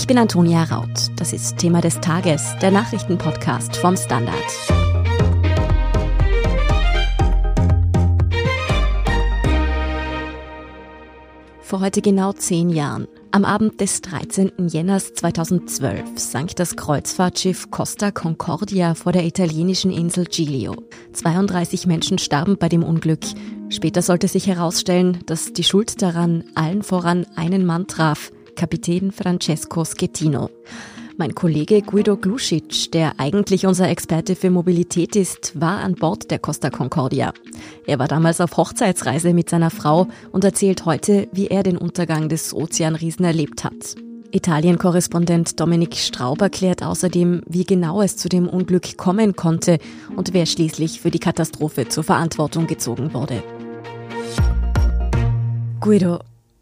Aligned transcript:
Ich 0.00 0.06
bin 0.06 0.16
Antonia 0.16 0.64
Raut. 0.64 1.10
Das 1.16 1.34
ist 1.34 1.58
Thema 1.58 1.82
des 1.82 2.00
Tages, 2.00 2.56
der 2.62 2.70
Nachrichtenpodcast 2.70 3.76
vom 3.76 3.98
Standard. 3.98 4.34
Vor 11.60 11.80
heute 11.80 12.00
genau 12.00 12.32
zehn 12.32 12.70
Jahren, 12.70 13.08
am 13.30 13.44
Abend 13.44 13.82
des 13.82 14.00
13. 14.00 14.52
Jänners 14.68 15.12
2012, 15.12 16.18
sank 16.18 16.56
das 16.56 16.76
Kreuzfahrtschiff 16.76 17.70
Costa 17.70 18.10
Concordia 18.10 18.94
vor 18.94 19.12
der 19.12 19.26
italienischen 19.26 19.90
Insel 19.90 20.24
Giglio. 20.24 20.76
32 21.12 21.86
Menschen 21.86 22.16
starben 22.16 22.56
bei 22.56 22.70
dem 22.70 22.84
Unglück. 22.84 23.26
Später 23.68 24.00
sollte 24.00 24.28
sich 24.28 24.46
herausstellen, 24.46 25.18
dass 25.26 25.52
die 25.52 25.62
Schuld 25.62 26.00
daran 26.00 26.44
allen 26.54 26.82
voran 26.82 27.26
einen 27.36 27.66
Mann 27.66 27.86
traf, 27.86 28.32
Kapitän 28.60 29.10
Francesco 29.10 29.86
Schettino. 29.86 30.50
Mein 31.16 31.34
Kollege 31.34 31.80
Guido 31.80 32.18
Glusic, 32.18 32.92
der 32.92 33.18
eigentlich 33.18 33.64
unser 33.64 33.88
Experte 33.88 34.36
für 34.36 34.50
Mobilität 34.50 35.16
ist, 35.16 35.58
war 35.58 35.78
an 35.78 35.94
Bord 35.94 36.30
der 36.30 36.38
Costa 36.38 36.68
Concordia. 36.68 37.32
Er 37.86 37.98
war 37.98 38.06
damals 38.06 38.38
auf 38.38 38.58
Hochzeitsreise 38.58 39.32
mit 39.32 39.48
seiner 39.48 39.70
Frau 39.70 40.08
und 40.30 40.44
erzählt 40.44 40.84
heute, 40.84 41.26
wie 41.32 41.46
er 41.46 41.62
den 41.62 41.78
Untergang 41.78 42.28
des 42.28 42.52
Ozeanriesen 42.52 43.24
erlebt 43.24 43.64
hat. 43.64 43.94
Italien-Korrespondent 44.30 45.58
Dominik 45.58 45.96
Straub 45.96 46.42
erklärt 46.42 46.82
außerdem, 46.82 47.40
wie 47.46 47.64
genau 47.64 48.02
es 48.02 48.18
zu 48.18 48.28
dem 48.28 48.46
Unglück 48.46 48.98
kommen 48.98 49.36
konnte 49.36 49.78
und 50.16 50.34
wer 50.34 50.44
schließlich 50.44 51.00
für 51.00 51.10
die 51.10 51.18
Katastrophe 51.18 51.88
zur 51.88 52.04
Verantwortung 52.04 52.66
gezogen 52.66 53.14
wurde. 53.14 53.42
Guido, 55.80 56.18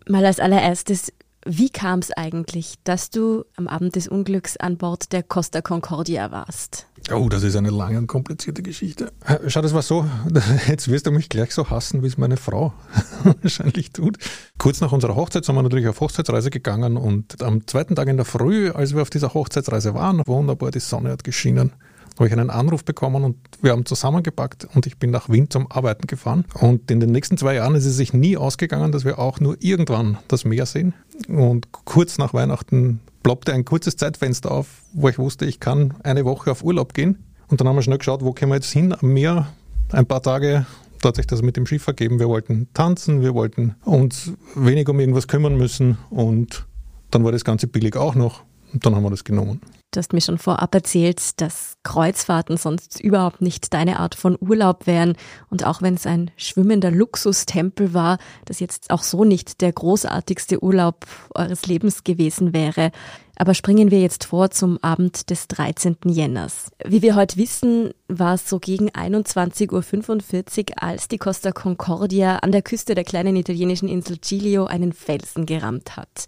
mal 0.06 0.24
als 0.24 0.38
allererstes, 0.38 1.12
wie 1.50 1.70
kam 1.70 2.00
es 2.00 2.12
eigentlich, 2.12 2.74
dass 2.84 3.08
du 3.08 3.44
am 3.56 3.68
Abend 3.68 3.96
des 3.96 4.06
Unglücks 4.06 4.58
an 4.58 4.76
Bord 4.76 5.12
der 5.12 5.22
Costa 5.22 5.62
Concordia 5.62 6.30
warst? 6.30 6.86
Oh, 7.10 7.30
das 7.30 7.42
ist 7.42 7.56
eine 7.56 7.70
lange 7.70 7.96
und 7.96 8.06
komplizierte 8.06 8.62
Geschichte. 8.62 9.12
Schau, 9.46 9.62
das 9.62 9.72
war 9.72 9.80
so, 9.80 10.04
jetzt 10.68 10.88
wirst 10.88 11.06
du 11.06 11.10
mich 11.10 11.30
gleich 11.30 11.54
so 11.54 11.70
hassen, 11.70 12.02
wie 12.02 12.06
es 12.06 12.18
meine 12.18 12.36
Frau 12.36 12.74
wahrscheinlich 13.42 13.92
tut. 13.92 14.18
Kurz 14.58 14.82
nach 14.82 14.92
unserer 14.92 15.16
Hochzeit 15.16 15.46
sind 15.46 15.54
wir 15.54 15.62
natürlich 15.62 15.88
auf 15.88 16.00
Hochzeitsreise 16.00 16.50
gegangen 16.50 16.98
und 16.98 17.42
am 17.42 17.66
zweiten 17.66 17.96
Tag 17.96 18.08
in 18.08 18.18
der 18.18 18.26
Früh, 18.26 18.70
als 18.70 18.94
wir 18.94 19.00
auf 19.00 19.10
dieser 19.10 19.32
Hochzeitsreise 19.32 19.94
waren, 19.94 20.22
wunderbar, 20.26 20.70
die 20.70 20.80
Sonne 20.80 21.10
hat 21.10 21.24
geschienen, 21.24 21.72
habe 22.18 22.26
ich 22.26 22.32
einen 22.32 22.50
Anruf 22.50 22.84
bekommen 22.84 23.24
und 23.24 23.36
wir 23.62 23.72
haben 23.72 23.86
zusammengepackt 23.86 24.68
und 24.74 24.86
ich 24.86 24.98
bin 24.98 25.10
nach 25.10 25.28
Wien 25.28 25.50
zum 25.50 25.70
Arbeiten 25.70 26.06
gefahren. 26.06 26.44
Und 26.54 26.90
in 26.90 27.00
den 27.00 27.12
nächsten 27.12 27.36
zwei 27.36 27.54
Jahren 27.54 27.74
ist 27.74 27.84
es 27.84 27.96
sich 27.96 28.12
nie 28.12 28.36
ausgegangen, 28.36 28.92
dass 28.92 29.04
wir 29.04 29.18
auch 29.18 29.40
nur 29.40 29.56
irgendwann 29.60 30.18
das 30.28 30.44
Meer 30.44 30.66
sehen. 30.66 30.94
Und 31.28 31.68
kurz 31.72 32.18
nach 32.18 32.34
Weihnachten 32.34 33.00
ploppte 33.22 33.52
ein 33.52 33.64
kurzes 33.64 33.96
Zeitfenster 33.96 34.50
auf, 34.50 34.82
wo 34.92 35.08
ich 35.08 35.18
wusste, 35.18 35.46
ich 35.46 35.60
kann 35.60 35.94
eine 36.02 36.24
Woche 36.24 36.50
auf 36.50 36.62
Urlaub 36.62 36.94
gehen. 36.94 37.24
Und 37.48 37.60
dann 37.60 37.68
haben 37.68 37.76
wir 37.76 37.82
schnell 37.82 37.98
geschaut, 37.98 38.22
wo 38.24 38.32
können 38.32 38.50
wir 38.50 38.56
jetzt 38.56 38.72
hin 38.72 38.92
am 38.92 39.12
Meer. 39.12 39.48
Ein 39.90 40.06
paar 40.06 40.22
Tage 40.22 40.66
da 41.00 41.08
hat 41.08 41.16
sich 41.16 41.26
das 41.26 41.42
mit 41.42 41.56
dem 41.56 41.66
Schiff 41.66 41.82
vergeben. 41.82 42.18
Wir 42.18 42.28
wollten 42.28 42.68
tanzen, 42.74 43.20
wir 43.20 43.34
wollten 43.34 43.76
uns 43.84 44.32
wenig 44.54 44.88
um 44.88 44.98
irgendwas 44.98 45.28
kümmern 45.28 45.56
müssen 45.56 45.98
und 46.10 46.66
dann 47.10 47.24
war 47.24 47.32
das 47.32 47.44
Ganze 47.44 47.66
billig 47.66 47.96
auch 47.96 48.14
noch 48.14 48.42
und 48.72 48.84
dann 48.84 48.94
haben 48.94 49.02
wir 49.02 49.10
das 49.10 49.24
genommen. 49.24 49.60
Du 49.90 49.98
hast 49.98 50.12
mir 50.12 50.20
schon 50.20 50.36
vorab 50.36 50.74
erzählt, 50.74 51.40
dass 51.40 51.76
Kreuzfahrten 51.82 52.58
sonst 52.58 53.00
überhaupt 53.00 53.40
nicht 53.40 53.72
deine 53.72 54.00
Art 54.00 54.14
von 54.14 54.36
Urlaub 54.38 54.86
wären. 54.86 55.16
Und 55.48 55.64
auch 55.64 55.80
wenn 55.80 55.94
es 55.94 56.06
ein 56.06 56.30
schwimmender 56.36 56.90
Luxustempel 56.90 57.94
war, 57.94 58.18
das 58.44 58.60
jetzt 58.60 58.90
auch 58.90 59.02
so 59.02 59.24
nicht 59.24 59.62
der 59.62 59.72
großartigste 59.72 60.62
Urlaub 60.62 61.06
eures 61.34 61.66
Lebens 61.66 62.04
gewesen 62.04 62.52
wäre. 62.52 62.90
Aber 63.36 63.54
springen 63.54 63.90
wir 63.90 64.00
jetzt 64.00 64.24
vor 64.24 64.50
zum 64.50 64.76
Abend 64.82 65.30
des 65.30 65.48
13. 65.48 65.96
Jänners. 66.04 66.70
Wie 66.84 67.00
wir 67.00 67.16
heute 67.16 67.38
wissen, 67.38 67.92
war 68.08 68.34
es 68.34 68.46
so 68.46 68.58
gegen 68.58 68.90
21.45 68.90 69.72
Uhr, 69.72 70.82
als 70.82 71.08
die 71.08 71.18
Costa 71.18 71.52
Concordia 71.52 72.36
an 72.36 72.52
der 72.52 72.62
Küste 72.62 72.94
der 72.94 73.04
kleinen 73.04 73.36
italienischen 73.36 73.88
Insel 73.88 74.18
Giglio 74.18 74.66
einen 74.66 74.92
Felsen 74.92 75.46
gerammt 75.46 75.96
hat. 75.96 76.26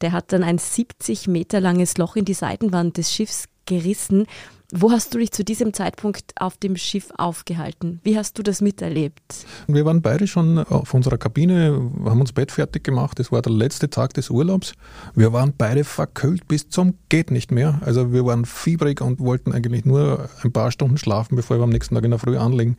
Der 0.00 0.12
hat 0.12 0.32
dann 0.32 0.42
ein 0.42 0.58
70 0.58 1.28
Meter 1.28 1.60
langes 1.60 1.96
Loch 1.98 2.16
in 2.16 2.24
die 2.24 2.34
Seitenwand 2.34 2.96
des 2.96 3.12
Schiffs 3.12 3.44
gerissen. 3.66 4.26
Wo 4.72 4.90
hast 4.90 5.14
du 5.14 5.18
dich 5.18 5.30
zu 5.30 5.44
diesem 5.44 5.72
Zeitpunkt 5.72 6.32
auf 6.40 6.56
dem 6.56 6.76
Schiff 6.76 7.12
aufgehalten? 7.16 8.00
Wie 8.02 8.18
hast 8.18 8.36
du 8.36 8.42
das 8.42 8.60
miterlebt? 8.60 9.46
Wir 9.68 9.84
waren 9.84 10.02
beide 10.02 10.26
schon 10.26 10.58
auf 10.58 10.92
unserer 10.92 11.18
Kabine, 11.18 11.88
haben 12.04 12.20
uns 12.20 12.32
Bett 12.32 12.50
fertig 12.50 12.82
gemacht. 12.82 13.20
Es 13.20 13.30
war 13.30 13.42
der 13.42 13.52
letzte 13.52 13.90
Tag 13.90 14.14
des 14.14 14.28
Urlaubs. 14.28 14.74
Wir 15.14 15.32
waren 15.32 15.54
beide 15.56 15.84
verkühlt 15.84 16.48
bis 16.48 16.68
zum 16.68 16.94
geht 17.08 17.30
nicht 17.30 17.52
mehr. 17.52 17.80
Also 17.84 18.12
wir 18.12 18.26
waren 18.26 18.44
fiebrig 18.44 19.00
und 19.00 19.20
wollten 19.20 19.52
eigentlich 19.52 19.84
nur 19.84 20.28
ein 20.42 20.52
paar 20.52 20.72
Stunden 20.72 20.98
schlafen, 20.98 21.36
bevor 21.36 21.58
wir 21.58 21.64
am 21.64 21.70
nächsten 21.70 21.94
Tag 21.94 22.04
in 22.04 22.10
der 22.10 22.18
Früh 22.18 22.36
anlegen. 22.36 22.76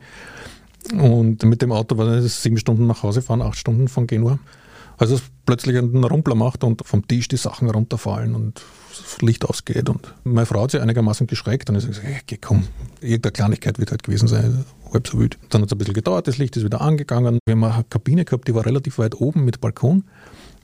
Und 0.92 1.42
mit 1.44 1.62
dem 1.62 1.72
Auto 1.72 1.96
war 1.96 2.06
es 2.08 2.42
sieben 2.42 2.58
Stunden 2.58 2.86
nach 2.86 3.02
Hause 3.02 3.22
fahren, 3.22 3.40
acht 3.40 3.56
Stunden 3.56 3.88
von 3.88 4.06
Genua. 4.06 4.38
Also 4.98 5.14
es 5.14 5.22
plötzlich 5.46 5.78
einen 5.78 6.04
Rumpler 6.04 6.34
macht 6.34 6.64
und 6.64 6.86
vom 6.86 7.06
Tisch 7.06 7.28
die 7.28 7.36
Sachen 7.36 7.70
runterfallen 7.70 8.34
und 8.34 8.60
das 8.90 9.22
Licht 9.22 9.44
ausgeht. 9.44 9.88
Und 9.88 10.12
meine 10.24 10.44
Frau 10.44 10.62
hat 10.62 10.72
sich 10.72 10.80
einigermaßen 10.80 11.26
geschreckt 11.26 11.70
und 11.70 11.76
ich 11.76 11.86
gesagt, 11.86 12.06
hey, 12.06 12.38
komm, 12.40 12.64
irgendeine 13.00 13.32
Kleinigkeit 13.32 13.78
wird 13.78 13.92
halt 13.92 14.02
gewesen 14.02 14.26
sein, 14.26 14.64
halb 14.92 15.06
so 15.06 15.18
wild. 15.18 15.38
Dann 15.50 15.62
hat 15.62 15.68
es 15.68 15.72
ein 15.72 15.78
bisschen 15.78 15.94
gedauert, 15.94 16.26
das 16.26 16.38
Licht 16.38 16.56
ist 16.56 16.64
wieder 16.64 16.80
angegangen. 16.80 17.38
Wir 17.46 17.54
haben 17.54 17.64
eine 17.64 17.84
Kabine 17.84 18.24
gehabt, 18.24 18.48
die 18.48 18.54
war 18.54 18.66
relativ 18.66 18.98
weit 18.98 19.20
oben 19.20 19.44
mit 19.44 19.60
Balkon 19.60 20.04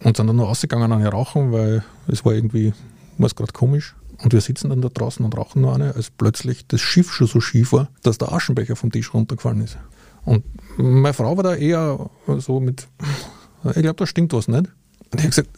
und 0.02 0.16
sind 0.16 0.26
dann 0.26 0.36
noch 0.36 0.48
rausgegangen 0.48 0.92
an 0.92 1.06
rauchen, 1.06 1.52
weil 1.52 1.84
es 2.08 2.24
war 2.24 2.34
irgendwie, 2.34 2.72
was 3.18 3.36
gerade 3.36 3.52
komisch. 3.52 3.94
Und 4.18 4.32
wir 4.32 4.40
sitzen 4.40 4.70
dann 4.70 4.82
da 4.82 4.88
draußen 4.88 5.24
und 5.24 5.36
rauchen 5.36 5.62
nur 5.62 5.74
eine, 5.74 5.94
als 5.94 6.10
plötzlich 6.10 6.66
das 6.66 6.80
Schiff 6.80 7.12
schon 7.12 7.26
so 7.26 7.40
schief 7.40 7.72
war, 7.72 7.88
dass 8.02 8.18
der 8.18 8.32
Aschenbecher 8.32 8.76
vom 8.76 8.90
Tisch 8.90 9.12
runtergefallen 9.12 9.60
ist. 9.60 9.76
Und 10.24 10.44
meine 10.76 11.14
Frau 11.14 11.36
war 11.36 11.44
da 11.44 11.54
eher 11.54 12.10
so 12.38 12.60
mit 12.60 12.88
ich 13.70 13.82
glaube, 13.82 13.94
da 13.96 14.06
stimmt 14.06 14.32
was 14.32 14.48
nicht. 14.48 14.66
Und 15.10 15.14
ich 15.14 15.20
habe 15.20 15.28
gesagt, 15.28 15.50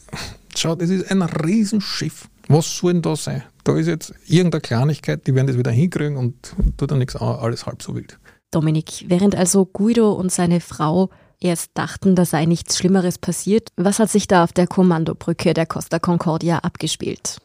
schau, 0.55 0.75
das 0.75 0.89
ist 0.89 1.11
ein 1.11 1.21
Riesenschiff. 1.21 2.27
Was 2.47 2.77
soll 2.77 2.93
denn 2.93 3.01
da 3.01 3.15
sein? 3.15 3.43
Da 3.63 3.75
ist 3.75 3.87
jetzt 3.87 4.13
irgendeine 4.27 4.61
Kleinigkeit, 4.61 5.27
die 5.27 5.35
werden 5.35 5.47
das 5.47 5.57
wieder 5.57 5.71
hinkriegen 5.71 6.17
und 6.17 6.53
tut 6.77 6.91
dann 6.91 6.99
nichts 6.99 7.15
alles 7.15 7.65
halb 7.65 7.81
so 7.83 7.95
wild. 7.95 8.17
Dominik, 8.51 9.05
während 9.07 9.35
also 9.35 9.65
Guido 9.65 10.13
und 10.13 10.31
seine 10.31 10.61
Frau 10.61 11.09
erst 11.39 11.71
dachten, 11.73 12.15
da 12.15 12.23
sei 12.23 12.45
nichts 12.45 12.77
Schlimmeres 12.77 13.17
passiert, 13.17 13.69
was 13.75 13.99
hat 13.99 14.09
sich 14.09 14.27
da 14.27 14.43
auf 14.43 14.53
der 14.53 14.67
Kommandobrücke 14.67 15.53
der 15.53 15.65
Costa 15.65 15.99
Concordia 15.99 16.59
abgespielt? 16.59 17.37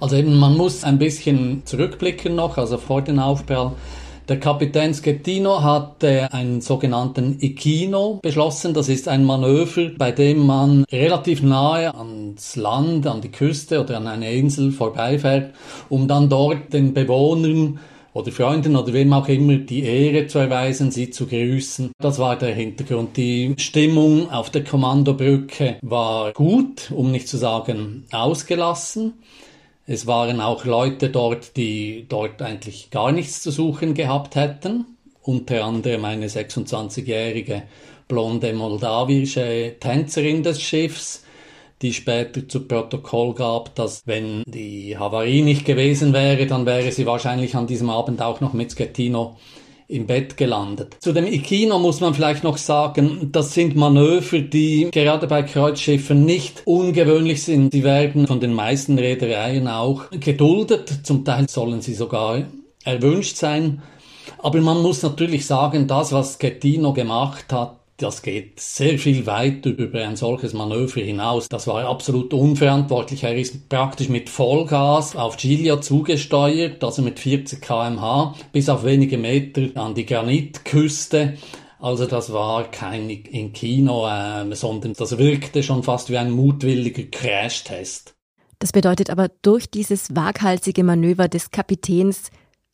Also 0.00 0.16
eben, 0.16 0.38
man 0.38 0.56
muss 0.56 0.84
ein 0.84 0.98
bisschen 0.98 1.64
zurückblicken 1.64 2.34
noch, 2.34 2.58
also 2.58 2.78
vor 2.78 3.02
den 3.02 3.18
Aufprall. 3.18 3.72
Der 4.28 4.38
Kapitän 4.38 4.94
Schettino 4.94 5.62
hat 5.62 6.04
einen 6.04 6.60
sogenannten 6.60 7.38
Ikino 7.40 8.20
beschlossen. 8.22 8.72
Das 8.72 8.88
ist 8.88 9.08
ein 9.08 9.24
Manöver, 9.24 9.90
bei 9.98 10.12
dem 10.12 10.46
man 10.46 10.84
relativ 10.92 11.42
nahe 11.42 11.92
ans 11.92 12.54
Land, 12.54 13.04
an 13.08 13.20
die 13.20 13.32
Küste 13.32 13.80
oder 13.80 13.96
an 13.96 14.06
eine 14.06 14.32
Insel 14.32 14.70
vorbeifährt, 14.70 15.54
um 15.88 16.06
dann 16.06 16.28
dort 16.28 16.72
den 16.72 16.94
Bewohnern 16.94 17.80
oder 18.12 18.30
Freunden 18.30 18.76
oder 18.76 18.92
wem 18.92 19.12
auch 19.12 19.26
immer 19.26 19.56
die 19.56 19.82
Ehre 19.82 20.28
zu 20.28 20.38
erweisen, 20.38 20.92
sie 20.92 21.10
zu 21.10 21.26
grüßen. 21.26 21.90
Das 21.98 22.20
war 22.20 22.38
der 22.38 22.54
Hintergrund. 22.54 23.16
Die 23.16 23.54
Stimmung 23.58 24.30
auf 24.30 24.50
der 24.50 24.62
Kommandobrücke 24.62 25.78
war 25.82 26.32
gut, 26.32 26.92
um 26.94 27.10
nicht 27.10 27.26
zu 27.26 27.38
sagen 27.38 28.04
ausgelassen. 28.12 29.14
Es 29.86 30.06
waren 30.06 30.40
auch 30.40 30.64
Leute 30.64 31.10
dort, 31.10 31.56
die 31.56 32.06
dort 32.08 32.40
eigentlich 32.40 32.90
gar 32.90 33.10
nichts 33.10 33.42
zu 33.42 33.50
suchen 33.50 33.94
gehabt 33.94 34.36
hätten. 34.36 34.84
Unter 35.22 35.64
anderem 35.64 36.04
eine 36.04 36.28
26-jährige 36.28 37.64
blonde 38.06 38.52
moldawische 38.52 39.76
Tänzerin 39.80 40.42
des 40.42 40.60
Schiffs, 40.60 41.24
die 41.80 41.92
später 41.92 42.46
zu 42.48 42.66
Protokoll 42.66 43.34
gab, 43.34 43.74
dass 43.74 44.02
wenn 44.06 44.42
die 44.46 44.96
Havarie 44.96 45.42
nicht 45.42 45.64
gewesen 45.64 46.12
wäre, 46.12 46.46
dann 46.46 46.64
wäre 46.64 46.92
sie 46.92 47.06
wahrscheinlich 47.06 47.56
an 47.56 47.66
diesem 47.66 47.90
Abend 47.90 48.22
auch 48.22 48.40
noch 48.40 48.52
mit 48.52 48.72
Schettino 48.72 49.36
im 49.92 50.06
Bett 50.06 50.36
gelandet. 50.36 50.96
Zu 51.00 51.12
dem 51.12 51.26
Ikino 51.26 51.78
muss 51.78 52.00
man 52.00 52.14
vielleicht 52.14 52.44
noch 52.44 52.56
sagen, 52.56 53.28
das 53.30 53.52
sind 53.54 53.76
Manöver, 53.76 54.40
die 54.40 54.88
gerade 54.90 55.26
bei 55.26 55.42
Kreuzschiffen 55.42 56.24
nicht 56.24 56.62
ungewöhnlich 56.64 57.42
sind. 57.42 57.72
Sie 57.72 57.84
werden 57.84 58.26
von 58.26 58.40
den 58.40 58.54
meisten 58.54 58.98
Reedereien 58.98 59.68
auch 59.68 60.10
geduldet. 60.10 61.00
Zum 61.02 61.24
Teil 61.24 61.48
sollen 61.48 61.82
sie 61.82 61.94
sogar 61.94 62.42
erwünscht 62.84 63.36
sein. 63.36 63.82
Aber 64.38 64.60
man 64.60 64.82
muss 64.82 65.02
natürlich 65.02 65.46
sagen, 65.46 65.86
das, 65.86 66.12
was 66.12 66.38
Schettino 66.40 66.92
gemacht 66.92 67.52
hat, 67.52 67.81
das 68.02 68.22
geht 68.22 68.58
sehr 68.58 68.98
viel 68.98 69.26
weiter 69.26 69.70
über 69.70 70.00
ein 70.00 70.16
solches 70.16 70.52
Manöver 70.52 71.00
hinaus. 71.00 71.48
Das 71.48 71.66
war 71.66 71.84
absolut 71.84 72.34
unverantwortlich. 72.34 73.24
Er 73.24 73.36
ist 73.36 73.68
praktisch 73.68 74.08
mit 74.08 74.28
Vollgas 74.28 75.14
auf 75.14 75.36
Giglio 75.36 75.80
zugesteuert, 75.80 76.82
also 76.82 77.02
mit 77.02 77.20
40 77.20 77.60
kmh, 77.60 78.34
bis 78.52 78.68
auf 78.68 78.84
wenige 78.84 79.18
Meter 79.18 79.68
an 79.74 79.94
die 79.94 80.06
Granitküste. 80.06 81.34
Also 81.78 82.06
das 82.06 82.32
war 82.32 82.70
kein 82.70 83.10
in 83.10 83.52
Kino, 83.52 84.06
äh, 84.06 84.54
sondern 84.54 84.94
das 84.94 85.18
wirkte 85.18 85.62
schon 85.62 85.82
fast 85.82 86.10
wie 86.10 86.18
ein 86.18 86.30
mutwilliger 86.30 87.04
Crashtest. 87.04 88.14
Das 88.58 88.70
bedeutet 88.70 89.10
aber, 89.10 89.28
durch 89.42 89.70
dieses 89.70 90.14
waghalsige 90.14 90.84
Manöver 90.84 91.26
des 91.26 91.50
Kapitäns 91.50 92.30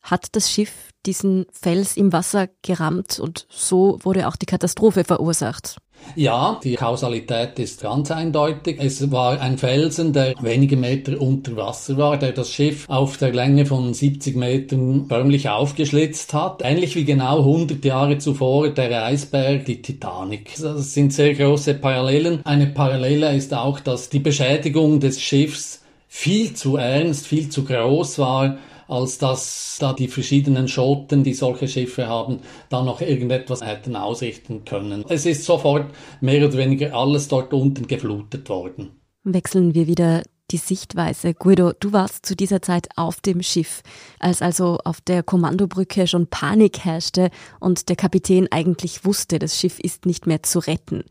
hat 0.09 0.35
das 0.35 0.51
Schiff 0.51 0.89
diesen 1.05 1.45
Fels 1.51 1.97
im 1.97 2.11
Wasser 2.11 2.47
gerammt 2.61 3.19
und 3.19 3.47
so 3.49 3.99
wurde 4.03 4.27
auch 4.27 4.35
die 4.35 4.45
Katastrophe 4.45 5.03
verursacht. 5.03 5.77
Ja, 6.15 6.59
die 6.63 6.75
Kausalität 6.75 7.59
ist 7.59 7.81
ganz 7.81 8.09
eindeutig. 8.09 8.77
Es 8.79 9.11
war 9.11 9.39
ein 9.39 9.57
Felsen, 9.57 10.13
der 10.13 10.33
wenige 10.41 10.77
Meter 10.77 11.21
unter 11.21 11.55
Wasser 11.55 11.97
war, 11.97 12.17
der 12.17 12.31
das 12.31 12.49
Schiff 12.49 12.85
auf 12.89 13.17
der 13.17 13.33
Länge 13.33 13.65
von 13.65 13.93
70 13.93 14.35
Metern 14.35 15.05
förmlich 15.07 15.49
aufgeschlitzt 15.49 16.33
hat. 16.33 16.61
Ähnlich 16.63 16.95
wie 16.95 17.05
genau 17.05 17.39
100 17.39 17.83
Jahre 17.83 18.17
zuvor 18.17 18.69
der 18.69 19.05
Eisberg, 19.05 19.65
die 19.65 19.81
Titanic. 19.81 20.55
Das 20.59 20.93
sind 20.93 21.13
sehr 21.13 21.33
große 21.35 21.75
Parallelen. 21.75 22.41
Eine 22.45 22.67
Parallele 22.67 23.35
ist 23.35 23.53
auch, 23.53 23.79
dass 23.79 24.09
die 24.09 24.19
Beschädigung 24.19 24.99
des 24.99 25.21
Schiffs 25.21 25.81
viel 26.07 26.53
zu 26.53 26.77
ernst, 26.77 27.27
viel 27.27 27.49
zu 27.49 27.63
groß 27.63 28.19
war 28.19 28.57
als 28.89 29.19
dass 29.19 29.77
da 29.79 29.93
die 29.93 30.07
verschiedenen 30.07 30.67
Schoten, 30.67 31.23
die 31.23 31.33
solche 31.33 31.67
Schiffe 31.67 32.07
haben, 32.07 32.39
da 32.69 32.81
noch 32.81 33.01
irgendetwas 33.01 33.65
hätten 33.65 33.95
ausrichten 33.95 34.65
können. 34.65 35.05
Es 35.07 35.25
ist 35.25 35.45
sofort 35.45 35.93
mehr 36.21 36.45
oder 36.45 36.57
weniger 36.57 36.93
alles 36.93 37.27
dort 37.27 37.53
unten 37.53 37.87
geflutet 37.87 38.49
worden. 38.49 38.91
Wechseln 39.23 39.75
wir 39.75 39.87
wieder 39.87 40.23
die 40.51 40.57
Sichtweise. 40.57 41.35
Guido, 41.35 41.73
du 41.79 41.93
warst 41.93 42.25
zu 42.25 42.35
dieser 42.35 42.61
Zeit 42.61 42.87
auf 42.95 43.21
dem 43.21 43.43
Schiff, 43.43 43.83
als 44.19 44.41
also 44.41 44.79
auf 44.83 45.01
der 45.01 45.21
Kommandobrücke 45.21 46.07
schon 46.07 46.27
Panik 46.27 46.79
herrschte 46.79 47.29
und 47.59 47.89
der 47.89 47.95
Kapitän 47.95 48.47
eigentlich 48.51 49.05
wusste, 49.05 49.37
das 49.37 49.59
Schiff 49.59 49.79
ist 49.79 50.07
nicht 50.07 50.25
mehr 50.25 50.41
zu 50.41 50.59
retten. 50.59 51.03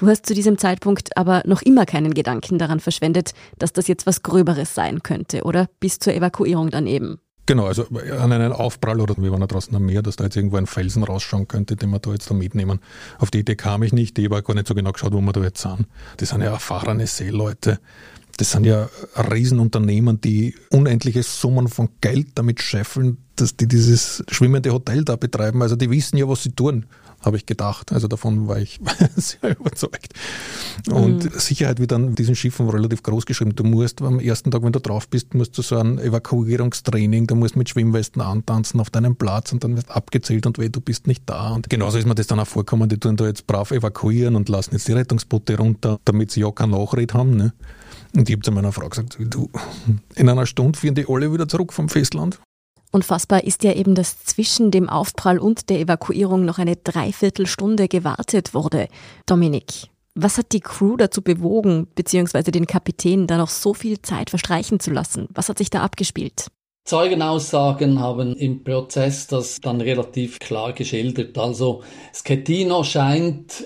Du 0.00 0.06
hast 0.06 0.24
zu 0.24 0.32
diesem 0.32 0.56
Zeitpunkt 0.56 1.14
aber 1.18 1.42
noch 1.44 1.60
immer 1.60 1.84
keinen 1.84 2.14
Gedanken 2.14 2.58
daran 2.58 2.80
verschwendet, 2.80 3.34
dass 3.58 3.74
das 3.74 3.86
jetzt 3.86 4.06
was 4.06 4.22
Gröberes 4.22 4.74
sein 4.74 5.02
könnte, 5.02 5.42
oder? 5.42 5.68
Bis 5.78 5.98
zur 5.98 6.14
Evakuierung 6.14 6.70
dann 6.70 6.86
eben. 6.86 7.20
Genau, 7.44 7.66
also 7.66 7.84
an 8.18 8.32
einen 8.32 8.52
Aufprall 8.52 8.98
oder 8.98 9.14
wir 9.18 9.30
waren 9.30 9.42
da 9.42 9.46
draußen 9.46 9.76
am 9.76 9.84
Meer, 9.84 10.00
dass 10.00 10.16
da 10.16 10.24
jetzt 10.24 10.36
irgendwo 10.36 10.56
ein 10.56 10.66
Felsen 10.66 11.04
rausschauen 11.04 11.48
könnte, 11.48 11.76
den 11.76 11.90
wir 11.90 11.98
da 11.98 12.12
jetzt 12.12 12.30
da 12.30 12.34
mitnehmen. 12.34 12.80
Auf 13.18 13.30
die 13.30 13.40
Idee 13.40 13.56
kam 13.56 13.82
ich 13.82 13.92
nicht, 13.92 14.16
die 14.16 14.30
war 14.30 14.40
gar 14.40 14.54
nicht 14.54 14.68
so 14.68 14.74
genau 14.74 14.92
geschaut, 14.92 15.12
wo 15.12 15.20
wir 15.20 15.32
da 15.32 15.42
jetzt 15.42 15.60
sind. 15.60 15.86
Das 16.16 16.30
sind 16.30 16.40
ja 16.40 16.50
erfahrene 16.50 17.06
Seeleute. 17.06 17.78
Das 18.38 18.52
sind 18.52 18.64
ja 18.64 18.88
Riesenunternehmen, 19.30 20.18
die 20.22 20.54
unendliche 20.70 21.22
Summen 21.22 21.68
von 21.68 21.90
Geld 22.00 22.28
damit 22.36 22.62
scheffeln, 22.62 23.18
dass 23.36 23.54
die 23.54 23.68
dieses 23.68 24.24
schwimmende 24.30 24.72
Hotel 24.72 25.04
da 25.04 25.16
betreiben. 25.16 25.60
Also 25.60 25.76
die 25.76 25.90
wissen 25.90 26.16
ja, 26.16 26.26
was 26.26 26.44
sie 26.44 26.52
tun 26.52 26.86
habe 27.20 27.36
ich 27.36 27.46
gedacht. 27.46 27.92
Also 27.92 28.08
davon 28.08 28.48
war 28.48 28.58
ich 28.58 28.80
sehr 29.16 29.58
überzeugt. 29.58 30.14
Und 30.90 31.24
mhm. 31.24 31.38
Sicherheit 31.38 31.78
wird 31.78 31.92
dann 31.92 32.14
diesen 32.14 32.34
Schiffen 32.34 32.68
relativ 32.68 33.02
groß 33.02 33.26
geschrieben. 33.26 33.54
Du 33.54 33.64
musst 33.64 34.02
am 34.02 34.20
ersten 34.20 34.50
Tag, 34.50 34.62
wenn 34.62 34.72
du 34.72 34.80
drauf 34.80 35.08
bist, 35.08 35.34
musst 35.34 35.56
du 35.58 35.62
so 35.62 35.78
ein 35.78 35.98
Evakuierungstraining, 35.98 37.26
du 37.26 37.34
musst 37.34 37.56
mit 37.56 37.68
Schwimmwesten 37.68 38.22
antanzen 38.22 38.80
auf 38.80 38.90
deinem 38.90 39.16
Platz 39.16 39.52
und 39.52 39.64
dann 39.64 39.76
wirst 39.76 39.90
abgezählt 39.90 40.46
und 40.46 40.58
weh, 40.58 40.68
du 40.68 40.80
bist 40.80 41.06
nicht 41.06 41.22
da. 41.26 41.50
Und 41.50 41.68
genauso 41.68 41.98
ist 41.98 42.06
mir 42.06 42.14
das 42.14 42.26
dann 42.26 42.40
auch 42.40 42.46
vorkommen, 42.46 42.88
die 42.88 42.98
tun 42.98 43.16
da 43.16 43.26
jetzt 43.26 43.46
brav 43.46 43.70
evakuieren 43.70 44.36
und 44.36 44.48
lassen 44.48 44.72
jetzt 44.72 44.88
die 44.88 44.92
Rettungsboote 44.92 45.56
runter, 45.56 45.98
damit 46.04 46.30
sie 46.30 46.40
ja 46.40 46.50
kein 46.50 46.70
Nachred 46.70 47.14
haben. 47.14 47.36
Ne? 47.36 47.52
Und 48.14 48.28
ich 48.28 48.34
habe 48.34 48.42
zu 48.42 48.52
meiner 48.52 48.72
Frau 48.72 48.88
gesagt, 48.88 49.18
du, 49.20 49.50
in 50.16 50.28
einer 50.28 50.46
Stunde 50.46 50.78
führen 50.78 50.94
die 50.94 51.06
alle 51.08 51.32
wieder 51.32 51.48
zurück 51.48 51.72
vom 51.72 51.88
Festland. 51.88 52.40
Unfassbar 52.92 53.44
ist 53.44 53.62
ja 53.62 53.72
eben, 53.72 53.94
dass 53.94 54.24
zwischen 54.24 54.70
dem 54.70 54.88
Aufprall 54.88 55.38
und 55.38 55.70
der 55.70 55.80
Evakuierung 55.80 56.44
noch 56.44 56.58
eine 56.58 56.76
Dreiviertelstunde 56.76 57.86
gewartet 57.86 58.52
wurde. 58.52 58.88
Dominik, 59.26 59.88
was 60.14 60.38
hat 60.38 60.52
die 60.52 60.60
Crew 60.60 60.96
dazu 60.96 61.22
bewogen, 61.22 61.86
beziehungsweise 61.94 62.50
den 62.50 62.66
Kapitän, 62.66 63.28
da 63.28 63.38
noch 63.38 63.48
so 63.48 63.74
viel 63.74 64.02
Zeit 64.02 64.30
verstreichen 64.30 64.80
zu 64.80 64.90
lassen? 64.90 65.28
Was 65.32 65.48
hat 65.48 65.58
sich 65.58 65.70
da 65.70 65.82
abgespielt? 65.82 66.48
Zeugenaussagen 66.84 68.00
haben 68.00 68.34
im 68.34 68.64
Prozess 68.64 69.28
das 69.28 69.60
dann 69.60 69.80
relativ 69.80 70.40
klar 70.40 70.72
geschildert. 70.72 71.38
Also 71.38 71.84
Schettino 72.12 72.82
scheint 72.82 73.64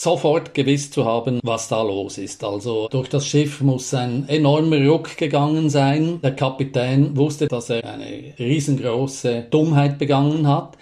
sofort 0.00 0.54
gewiss 0.54 0.90
zu 0.90 1.04
haben, 1.04 1.40
was 1.42 1.68
da 1.68 1.82
los 1.82 2.18
ist. 2.18 2.42
Also 2.44 2.88
durch 2.88 3.08
das 3.08 3.26
Schiff 3.26 3.60
muss 3.60 3.92
ein 3.94 4.28
enormer 4.28 4.84
Ruck 4.86 5.16
gegangen 5.16 5.70
sein. 5.70 6.20
Der 6.22 6.34
Kapitän 6.34 7.16
wusste, 7.16 7.48
dass 7.48 7.70
er 7.70 7.84
eine 7.84 8.34
riesengroße 8.38 9.46
Dummheit 9.50 9.98
begangen 9.98 10.46
hat. 10.48 10.76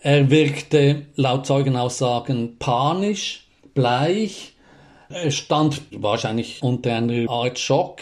Er 0.00 0.30
wirkte 0.30 1.06
laut 1.16 1.46
Zeugenaussagen 1.46 2.56
panisch, 2.58 3.46
bleich. 3.74 4.52
Er 5.08 5.30
stand 5.30 5.82
wahrscheinlich 5.92 6.62
unter 6.62 6.94
einer 6.94 7.30
Art 7.30 7.58
Schock. 7.58 8.00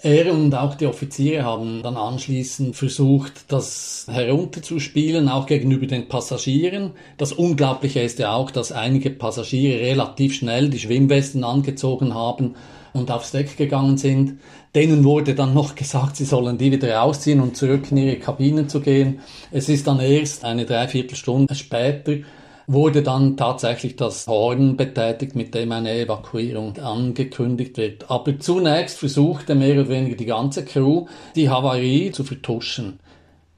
Er 0.00 0.32
und 0.32 0.54
auch 0.54 0.74
die 0.76 0.86
Offiziere 0.86 1.44
haben 1.44 1.82
dann 1.82 1.96
anschließend 1.96 2.76
versucht, 2.76 3.32
das 3.48 4.06
herunterzuspielen, 4.08 5.28
auch 5.28 5.46
gegenüber 5.46 5.86
den 5.86 6.08
Passagieren. 6.08 6.92
Das 7.16 7.32
Unglaubliche 7.32 8.00
ist 8.00 8.18
ja 8.18 8.32
auch, 8.32 8.50
dass 8.50 8.70
einige 8.70 9.10
Passagiere 9.10 9.80
relativ 9.80 10.34
schnell 10.34 10.70
die 10.70 10.78
Schwimmwesten 10.78 11.42
angezogen 11.42 12.14
haben 12.14 12.54
und 12.92 13.10
aufs 13.10 13.32
Deck 13.32 13.56
gegangen 13.56 13.96
sind. 13.96 14.38
Denen 14.74 15.04
wurde 15.04 15.34
dann 15.34 15.54
noch 15.54 15.74
gesagt, 15.74 16.16
sie 16.16 16.24
sollen 16.24 16.58
die 16.58 16.70
wieder 16.70 17.02
ausziehen 17.02 17.40
und 17.40 17.56
zurück 17.56 17.90
in 17.90 17.96
ihre 17.96 18.16
Kabinen 18.16 18.68
zu 18.68 18.80
gehen. 18.80 19.20
Es 19.50 19.68
ist 19.68 19.86
dann 19.86 20.00
erst 20.00 20.44
eine 20.44 20.66
Dreiviertelstunde 20.66 21.54
später 21.54 22.18
wurde 22.68 23.02
dann 23.02 23.36
tatsächlich 23.36 23.96
das 23.96 24.26
Horn 24.26 24.76
betätigt, 24.76 25.34
mit 25.34 25.54
dem 25.54 25.72
eine 25.72 25.92
Evakuierung 25.92 26.78
angekündigt 26.78 27.78
wird. 27.78 28.10
Aber 28.10 28.38
zunächst 28.38 28.98
versuchte 28.98 29.54
mehr 29.54 29.74
oder 29.74 29.88
weniger 29.88 30.16
die 30.16 30.26
ganze 30.26 30.64
Crew, 30.64 31.06
die 31.34 31.48
Havarie 31.48 32.12
zu 32.12 32.24
vertuschen. 32.24 33.00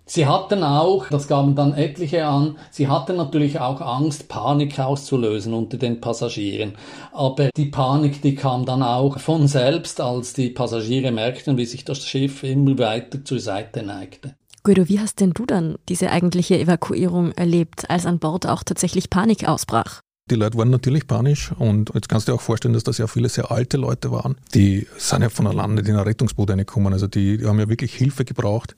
Sie 0.06 0.26
hatten 0.26 0.64
auch, 0.64 1.06
das 1.08 1.28
gaben 1.28 1.54
dann 1.54 1.72
etliche 1.74 2.26
an, 2.26 2.56
sie 2.72 2.88
hatten 2.88 3.16
natürlich 3.16 3.60
auch 3.60 3.80
Angst, 3.80 4.28
Panik 4.28 4.78
auszulösen 4.78 5.54
unter 5.54 5.76
den 5.76 6.00
Passagieren. 6.00 6.72
Aber 7.12 7.50
die 7.56 7.66
Panik, 7.66 8.20
die 8.20 8.34
kam 8.34 8.64
dann 8.64 8.82
auch 8.82 9.20
von 9.20 9.46
selbst, 9.46 10.00
als 10.00 10.32
die 10.32 10.50
Passagiere 10.50 11.12
merkten, 11.12 11.56
wie 11.58 11.66
sich 11.66 11.84
das 11.84 12.04
Schiff 12.04 12.42
immer 12.42 12.76
weiter 12.78 13.24
zur 13.24 13.38
Seite 13.38 13.84
neigte. 13.84 14.34
Guido, 14.62 14.88
wie 14.88 15.00
hast 15.00 15.20
denn 15.20 15.32
du 15.32 15.46
dann 15.46 15.76
diese 15.88 16.10
eigentliche 16.10 16.58
Evakuierung 16.58 17.32
erlebt, 17.32 17.88
als 17.88 18.06
an 18.06 18.18
Bord 18.18 18.46
auch 18.46 18.62
tatsächlich 18.62 19.08
Panik 19.08 19.48
ausbrach? 19.48 20.00
Die 20.30 20.36
Leute 20.36 20.58
waren 20.58 20.70
natürlich 20.70 21.06
panisch 21.06 21.50
und 21.58 21.90
jetzt 21.94 22.08
kannst 22.08 22.28
du 22.28 22.32
dir 22.32 22.36
auch 22.36 22.40
vorstellen, 22.40 22.74
dass 22.74 22.84
das 22.84 22.98
ja 22.98 23.06
viele 23.08 23.28
sehr 23.28 23.50
alte 23.50 23.78
Leute 23.78 24.12
waren. 24.12 24.36
Die 24.54 24.86
sind 24.96 25.22
ja 25.22 25.28
von 25.28 25.46
alleine 25.46 25.74
nicht 25.74 25.88
in 25.88 25.96
ein 25.96 26.02
Rettungsboot 26.04 26.50
reingekommen. 26.50 26.92
Also 26.92 27.08
die, 27.08 27.38
die 27.38 27.46
haben 27.46 27.58
ja 27.58 27.68
wirklich 27.68 27.94
Hilfe 27.94 28.24
gebraucht. 28.24 28.76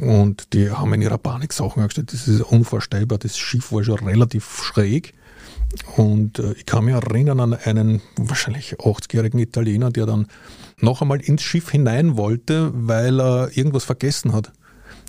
Und 0.00 0.52
die 0.52 0.70
haben 0.70 0.92
in 0.94 1.02
ihrer 1.02 1.18
Panik 1.18 1.52
Sachen 1.52 1.82
angestellt. 1.82 2.12
Das 2.12 2.26
ist 2.26 2.40
unvorstellbar. 2.40 3.18
Das 3.18 3.38
Schiff 3.38 3.70
war 3.70 3.84
schon 3.84 3.98
relativ 3.98 4.64
schräg. 4.64 5.14
Und 5.96 6.40
äh, 6.40 6.54
ich 6.54 6.66
kann 6.66 6.84
mich 6.84 6.94
erinnern 6.94 7.38
an 7.38 7.54
einen 7.54 8.02
wahrscheinlich 8.16 8.74
80-jährigen 8.80 9.38
Italiener, 9.38 9.90
der 9.90 10.06
dann 10.06 10.26
noch 10.80 11.02
einmal 11.02 11.20
ins 11.20 11.42
Schiff 11.42 11.70
hinein 11.70 12.16
wollte, 12.16 12.72
weil 12.74 13.20
er 13.20 13.56
irgendwas 13.56 13.84
vergessen 13.84 14.32
hat. 14.32 14.52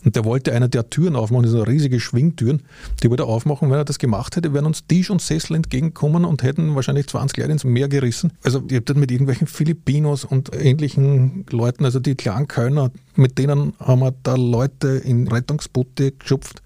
Und 0.06 0.16
der 0.16 0.26
wollte 0.26 0.54
eine 0.54 0.70
der 0.70 0.90
Türen 0.90 1.16
aufmachen, 1.16 1.44
das 1.44 1.52
sind 1.52 1.68
riesige 1.68 2.00
Schwingtüren. 2.00 2.64
Die 3.02 3.10
wollte 3.10 3.24
er 3.24 3.28
aufmachen. 3.28 3.70
Wenn 3.70 3.78
er 3.78 3.86
das 3.86 4.00
gemacht 4.00 4.36
hätte, 4.36 4.54
wären 4.54 4.66
uns 4.66 4.86
Tisch 4.88 5.10
und 5.10 5.22
Sessel 5.22 5.56
entgegengekommen 5.56 6.26
und 6.26 6.44
hätten 6.44 6.76
wahrscheinlich 6.76 7.08
20 7.08 7.38
Leute 7.38 7.52
ins 7.52 7.64
Meer 7.64 7.88
gerissen. 7.88 8.34
Also 8.44 8.64
ich 8.68 8.76
habe 8.76 8.86
das 8.86 8.98
mit 8.98 9.12
irgendwelchen 9.12 9.48
Filipinos 9.48 10.24
und 10.26 10.52
ähnlichen 10.56 11.46
Leuten, 11.50 11.86
also 11.86 12.00
die 12.00 12.16
Klangkölner, 12.16 12.92
mit 13.16 13.38
denen 13.38 13.74
haben 13.80 14.00
wir 14.00 14.14
da 14.24 14.36
Leute 14.36 14.90
in 14.90 15.28
Rettungsboote 15.28 16.12
geschupft 16.12 16.62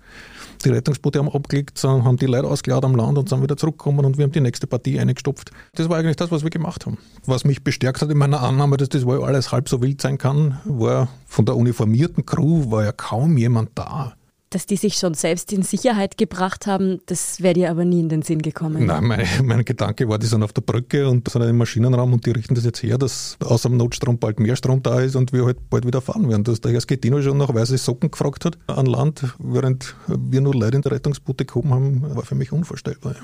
die 0.61 0.69
Rettungsboote 0.69 1.19
haben 1.19 1.29
abgelegt, 1.29 1.81
haben 1.83 2.17
die 2.17 2.25
Leute 2.25 2.47
ausgeladen 2.47 2.91
am 2.91 2.95
Land 2.95 3.17
und 3.17 3.29
sind 3.29 3.41
wieder 3.41 3.57
zurückgekommen 3.57 4.05
und 4.05 4.17
wir 4.17 4.23
haben 4.23 4.31
die 4.31 4.41
nächste 4.41 4.67
Partie 4.67 4.99
eingestopft. 4.99 5.51
Das 5.75 5.89
war 5.89 5.97
eigentlich 5.97 6.15
das, 6.15 6.31
was 6.31 6.43
wir 6.43 6.49
gemacht 6.49 6.85
haben. 6.85 6.97
Was 7.25 7.43
mich 7.43 7.63
bestärkt 7.63 8.01
hat 8.01 8.09
in 8.09 8.17
meiner 8.17 8.41
Annahme, 8.41 8.77
dass 8.77 8.89
das 8.89 9.05
alles 9.05 9.51
halb 9.51 9.69
so 9.69 9.81
wild 9.81 10.01
sein 10.01 10.17
kann, 10.17 10.59
war 10.65 11.07
von 11.25 11.45
der 11.45 11.55
uniformierten 11.55 12.25
Crew 12.25 12.71
war 12.71 12.83
ja 12.83 12.91
kaum 12.91 13.37
jemand 13.37 13.71
da 13.75 14.13
dass 14.51 14.65
die 14.65 14.75
sich 14.75 14.95
schon 14.95 15.13
selbst 15.13 15.51
in 15.53 15.63
Sicherheit 15.63 16.17
gebracht 16.17 16.67
haben, 16.67 16.99
das 17.05 17.41
wäre 17.41 17.53
dir 17.53 17.71
aber 17.71 17.85
nie 17.85 18.01
in 18.01 18.09
den 18.09 18.21
Sinn 18.21 18.41
gekommen. 18.41 18.85
Nein, 18.85 19.03
mein, 19.05 19.25
mein 19.43 19.65
Gedanke 19.65 20.07
war, 20.07 20.19
die 20.19 20.27
sind 20.27 20.43
auf 20.43 20.53
der 20.53 20.61
Brücke 20.61 21.07
und 21.07 21.27
sind 21.29 21.41
im 21.41 21.57
Maschinenraum 21.57 22.13
und 22.13 22.25
die 22.25 22.31
richten 22.31 22.53
das 22.53 22.65
jetzt 22.65 22.83
her, 22.83 22.97
dass 22.97 23.37
außer 23.43 23.69
dem 23.69 23.77
Notstrom 23.77 24.19
bald 24.19 24.39
mehr 24.39 24.55
Strom 24.55 24.83
da 24.83 24.99
ist 24.99 25.15
und 25.15 25.31
wir 25.31 25.45
halt 25.45 25.69
bald 25.69 25.87
wieder 25.87 26.01
fahren 26.01 26.29
werden. 26.29 26.43
Dass 26.43 26.59
der 26.59 26.73
Herr 26.73 26.81
Schettino 26.81 27.21
schon 27.21 27.37
nach 27.37 27.53
weiße 27.53 27.77
Socken 27.77 28.11
gefragt 28.11 28.43
hat 28.43 28.57
an 28.67 28.85
Land, 28.85 29.23
während 29.39 29.95
wir 30.07 30.41
nur 30.41 30.53
Leute 30.53 30.75
in 30.75 30.81
der 30.81 30.91
Rettungsboote 30.91 31.45
gekommen 31.45 31.73
haben, 31.73 32.15
war 32.15 32.23
für 32.23 32.35
mich 32.35 32.51
unvorstellbar. 32.51 33.15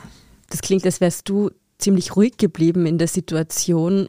Das 0.49 0.61
klingt, 0.61 0.85
als 0.85 1.01
wärst 1.01 1.27
du 1.27 1.51
ziemlich 1.77 2.15
ruhig 2.15 2.37
geblieben 2.37 2.85
in 2.85 2.97
der 2.97 3.07
Situation 3.07 4.07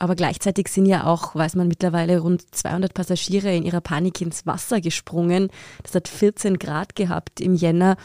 aber 0.00 0.16
gleichzeitig 0.16 0.68
sind 0.68 0.86
ja 0.86 1.04
auch, 1.04 1.34
weiß 1.34 1.56
man 1.56 1.68
mittlerweile, 1.68 2.20
rund 2.20 2.42
200 2.54 2.94
Passagiere 2.94 3.54
in 3.54 3.64
ihrer 3.64 3.82
Panik 3.82 4.20
ins 4.22 4.46
Wasser 4.46 4.80
gesprungen. 4.80 5.50
Das 5.82 5.94
hat 5.94 6.08
14 6.08 6.58
Grad 6.58 6.96
gehabt 6.96 7.38
im 7.38 7.54
Jänner. 7.54 7.96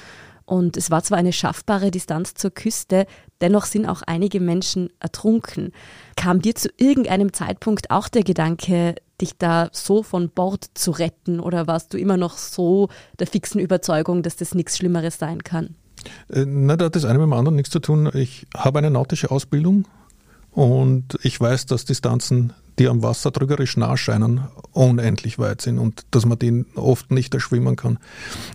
Und 0.43 0.75
es 0.75 0.91
war 0.91 1.01
zwar 1.03 1.17
eine 1.17 1.31
schaffbare 1.31 1.91
Distanz 1.91 2.33
zur 2.35 2.51
Küste, 2.51 3.07
dennoch 3.41 3.65
sind 3.65 3.87
auch 3.87 4.01
einige 4.03 4.41
Menschen 4.41 4.89
ertrunken. 4.99 5.71
Kam 6.17 6.41
dir 6.41 6.53
zu 6.53 6.69
irgendeinem 6.77 7.31
Zeitpunkt 7.31 7.89
auch 7.89 8.09
der 8.09 8.23
Gedanke, 8.23 8.95
dich 9.21 9.37
da 9.37 9.69
so 9.71 10.03
von 10.03 10.29
Bord 10.29 10.65
zu 10.73 10.91
retten 10.91 11.39
oder 11.39 11.65
warst 11.65 11.93
du 11.93 11.97
immer 11.97 12.17
noch 12.17 12.37
so 12.37 12.89
der 13.19 13.27
fixen 13.27 13.59
Überzeugung, 13.61 14.21
dass 14.21 14.35
das 14.35 14.53
nichts 14.53 14.77
Schlimmeres 14.77 15.17
sein 15.17 15.43
kann? 15.43 15.75
Äh, 16.29 16.45
na, 16.45 16.75
da 16.75 16.85
hat 16.85 16.95
das 16.95 17.05
eine 17.05 17.19
mit 17.19 17.27
dem 17.27 17.33
anderen 17.33 17.55
nichts 17.55 17.71
zu 17.71 17.79
tun. 17.79 18.11
Ich 18.13 18.45
habe 18.55 18.79
eine 18.79 18.91
nautische 18.91 19.31
Ausbildung 19.31 19.87
und 20.55 21.19
ich 21.21 21.39
weiß, 21.39 21.67
dass 21.67 21.85
Distanzen 21.85 22.53
die 22.79 22.87
am 22.87 23.03
Wasser 23.03 23.31
trügerisch 23.31 23.77
nah 23.77 23.95
scheinen, 23.95 24.41
unendlich 24.73 25.39
weit 25.39 25.61
sind 25.61 25.79
und 25.79 26.05
dass 26.11 26.25
man 26.25 26.37
den 26.37 26.65
oft 26.75 27.11
nicht 27.11 27.33
erschwimmen 27.33 27.75
kann. 27.75 27.99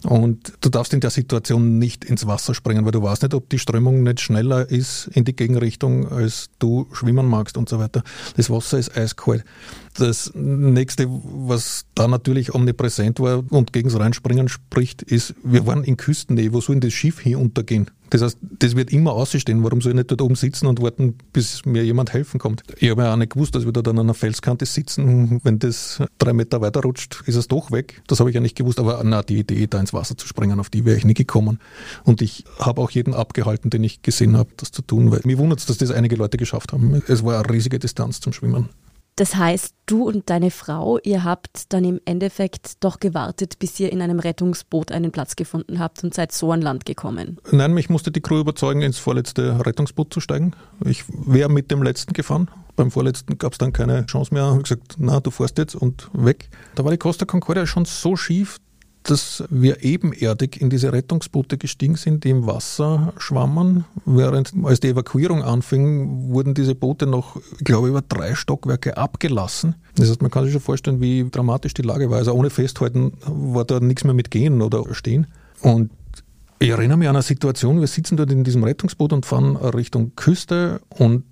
Und 0.04 0.52
du 0.60 0.68
darfst 0.68 0.92
in 0.92 1.00
der 1.00 1.10
Situation 1.10 1.78
nicht 1.78 2.04
ins 2.04 2.26
Wasser 2.26 2.54
springen, 2.54 2.84
weil 2.84 2.92
du 2.92 3.02
weißt 3.02 3.22
nicht, 3.22 3.34
ob 3.34 3.48
die 3.48 3.58
Strömung 3.58 4.02
nicht 4.02 4.20
schneller 4.20 4.68
ist 4.68 5.08
in 5.14 5.24
die 5.24 5.34
Gegenrichtung, 5.34 6.10
als 6.10 6.50
du 6.58 6.86
schwimmen 6.92 7.26
magst 7.26 7.56
und 7.56 7.68
so 7.68 7.78
weiter. 7.78 8.02
Das 8.36 8.50
Wasser 8.50 8.78
ist 8.78 8.96
eiskalt. 8.96 9.44
Das 9.94 10.32
nächste, 10.34 11.08
was 11.08 11.84
da 11.94 12.06
natürlich 12.06 12.54
omnipräsent 12.54 13.20
war 13.20 13.42
und 13.50 13.72
gegen 13.72 13.88
das 13.88 13.98
Reinspringen 13.98 14.48
spricht, 14.48 15.02
ist, 15.02 15.34
wir 15.42 15.66
waren 15.66 15.84
in 15.84 15.96
Küstennähe, 15.96 16.52
wo 16.52 16.60
soll 16.60 16.76
denn 16.76 16.88
das 16.88 16.92
Schiff 16.92 17.20
hier 17.20 17.38
untergehen? 17.38 17.90
Das 18.10 18.22
heißt, 18.22 18.38
das 18.40 18.74
wird 18.74 18.92
immer 18.92 19.12
ausstehen. 19.12 19.62
Warum 19.62 19.80
soll 19.80 19.92
ich 19.92 19.96
nicht 19.96 20.10
dort 20.10 20.20
oben 20.20 20.34
sitzen 20.34 20.66
und 20.66 20.82
warten, 20.82 21.14
bis 21.32 21.64
mir 21.64 21.84
jemand 21.84 22.12
helfen 22.12 22.40
kommt? 22.40 22.62
Ich 22.78 22.90
habe 22.90 23.02
ja 23.02 23.12
auch 23.12 23.16
nicht 23.16 23.32
gewusst, 23.32 23.54
dass 23.54 23.64
wir 23.64 23.72
da 23.72 23.82
dann 23.82 23.98
an 23.98 24.06
einer 24.06 24.14
Felskante 24.14 24.66
sitzen. 24.66 25.40
Wenn 25.44 25.60
das 25.60 26.02
drei 26.18 26.32
Meter 26.32 26.60
weiter 26.60 26.80
rutscht, 26.80 27.22
ist 27.26 27.36
es 27.36 27.46
doch 27.46 27.70
weg. 27.70 28.02
Das 28.08 28.18
habe 28.18 28.28
ich 28.30 28.34
ja 28.34 28.40
nicht 28.40 28.56
gewusst. 28.56 28.80
Aber 28.80 29.00
na, 29.04 29.22
die 29.22 29.38
Idee, 29.38 29.68
da 29.68 29.78
ins 29.78 29.92
Wasser 29.92 30.16
zu 30.16 30.26
springen, 30.26 30.58
auf 30.58 30.70
die 30.70 30.84
wäre 30.84 30.96
ich 30.96 31.04
nie 31.04 31.14
gekommen. 31.14 31.60
Und 32.02 32.20
ich 32.20 32.44
habe 32.58 32.80
auch 32.80 32.90
jeden 32.90 33.14
abgehalten, 33.14 33.70
den 33.70 33.84
ich 33.84 34.02
gesehen 34.02 34.36
habe, 34.36 34.50
das 34.56 34.72
zu 34.72 34.82
tun. 34.82 35.12
Weil 35.12 35.20
mir 35.24 35.38
wundert 35.38 35.60
es, 35.60 35.66
dass 35.66 35.78
das 35.78 35.92
einige 35.92 36.16
Leute 36.16 36.36
geschafft 36.36 36.72
haben. 36.72 37.00
Es 37.06 37.24
war 37.24 37.38
eine 37.38 37.48
riesige 37.48 37.78
Distanz 37.78 38.20
zum 38.20 38.32
Schwimmen. 38.32 38.70
Das 39.20 39.36
heißt, 39.36 39.74
du 39.84 40.04
und 40.04 40.30
deine 40.30 40.50
Frau, 40.50 40.98
ihr 41.02 41.24
habt 41.24 41.74
dann 41.74 41.84
im 41.84 42.00
Endeffekt 42.06 42.82
doch 42.82 43.00
gewartet, 43.00 43.58
bis 43.58 43.78
ihr 43.78 43.92
in 43.92 44.00
einem 44.00 44.18
Rettungsboot 44.18 44.92
einen 44.92 45.12
Platz 45.12 45.36
gefunden 45.36 45.78
habt 45.78 46.02
und 46.02 46.14
seid 46.14 46.32
so 46.32 46.52
an 46.52 46.62
Land 46.62 46.86
gekommen. 46.86 47.36
Nein, 47.50 47.74
mich 47.74 47.90
musste 47.90 48.10
die 48.10 48.22
Crew 48.22 48.40
überzeugen, 48.40 48.80
ins 48.80 48.96
vorletzte 48.96 49.66
Rettungsboot 49.66 50.14
zu 50.14 50.20
steigen. 50.20 50.52
Ich 50.86 51.04
wäre 51.08 51.50
mit 51.50 51.70
dem 51.70 51.82
letzten 51.82 52.14
gefahren. 52.14 52.50
Beim 52.76 52.90
vorletzten 52.90 53.36
gab 53.36 53.52
es 53.52 53.58
dann 53.58 53.74
keine 53.74 54.06
Chance 54.06 54.32
mehr. 54.32 54.44
Ich 54.44 54.50
habe 54.52 54.62
gesagt, 54.62 54.94
na, 54.96 55.20
du 55.20 55.30
fährst 55.30 55.58
jetzt 55.58 55.74
und 55.74 56.08
weg. 56.14 56.48
Da 56.74 56.84
war 56.84 56.90
die 56.90 56.96
Costa 56.96 57.26
Concordia 57.26 57.66
schon 57.66 57.84
so 57.84 58.16
schief, 58.16 58.56
dass 59.02 59.44
wir 59.48 59.82
ebenerdig 59.82 60.60
in 60.60 60.68
diese 60.68 60.92
Rettungsboote 60.92 61.56
gestiegen 61.56 61.96
sind, 61.96 62.24
die 62.24 62.30
im 62.30 62.46
Wasser 62.46 63.12
schwammen. 63.16 63.84
Während 64.04 64.52
als 64.62 64.80
die 64.80 64.88
Evakuierung 64.88 65.42
anfing, 65.42 66.30
wurden 66.32 66.54
diese 66.54 66.74
Boote 66.74 67.06
noch, 67.06 67.36
ich 67.58 67.64
glaube, 67.64 67.88
über 67.88 68.02
drei 68.02 68.34
Stockwerke 68.34 68.96
abgelassen. 68.96 69.76
Das 69.96 70.10
heißt, 70.10 70.22
man 70.22 70.30
kann 70.30 70.44
sich 70.44 70.52
schon 70.52 70.60
vorstellen, 70.60 71.00
wie 71.00 71.26
dramatisch 71.30 71.74
die 71.74 71.82
Lage 71.82 72.10
war. 72.10 72.18
Also 72.18 72.32
ohne 72.32 72.50
Festhalten 72.50 73.12
war 73.26 73.64
da 73.64 73.80
nichts 73.80 74.04
mehr 74.04 74.14
mit 74.14 74.30
Gehen 74.30 74.60
oder 74.60 74.84
Stehen. 74.94 75.26
Und 75.62 75.90
ich 76.58 76.68
erinnere 76.68 76.98
mich 76.98 77.08
an 77.08 77.16
eine 77.16 77.22
Situation, 77.22 77.80
wir 77.80 77.86
sitzen 77.86 78.18
dort 78.18 78.30
in 78.30 78.44
diesem 78.44 78.62
Rettungsboot 78.64 79.14
und 79.14 79.24
fahren 79.24 79.56
Richtung 79.56 80.12
Küste 80.14 80.82
und 80.90 81.24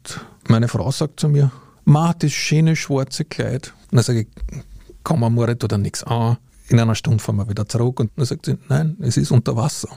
meine 0.49 0.69
Frau 0.69 0.91
sagt 0.91 1.21
zu 1.21 1.29
mir, 1.29 1.53
Ma, 1.85 2.15
das 2.19 2.33
schöne 2.33 2.77
schwarze 2.77 3.27
Kleid. 3.27 3.75
Und 3.91 3.97
dann 3.97 4.05
sage 4.05 4.21
ich, 4.23 4.29
komm, 5.05 5.21
Moritz, 5.21 5.65
oder 5.65 5.77
nichts 5.77 6.03
an 6.03 6.39
in 6.69 6.79
einer 6.79 6.95
Stunde 6.95 7.23
fahren 7.23 7.37
wir 7.37 7.49
wieder 7.49 7.67
zurück. 7.67 8.01
Und 8.01 8.11
dann 8.17 8.27
sagt 8.27 8.47
sie, 8.47 8.59
nein, 8.69 8.97
es 9.01 9.17
ist 9.17 9.31
unter 9.31 9.57
Wasser. 9.57 9.89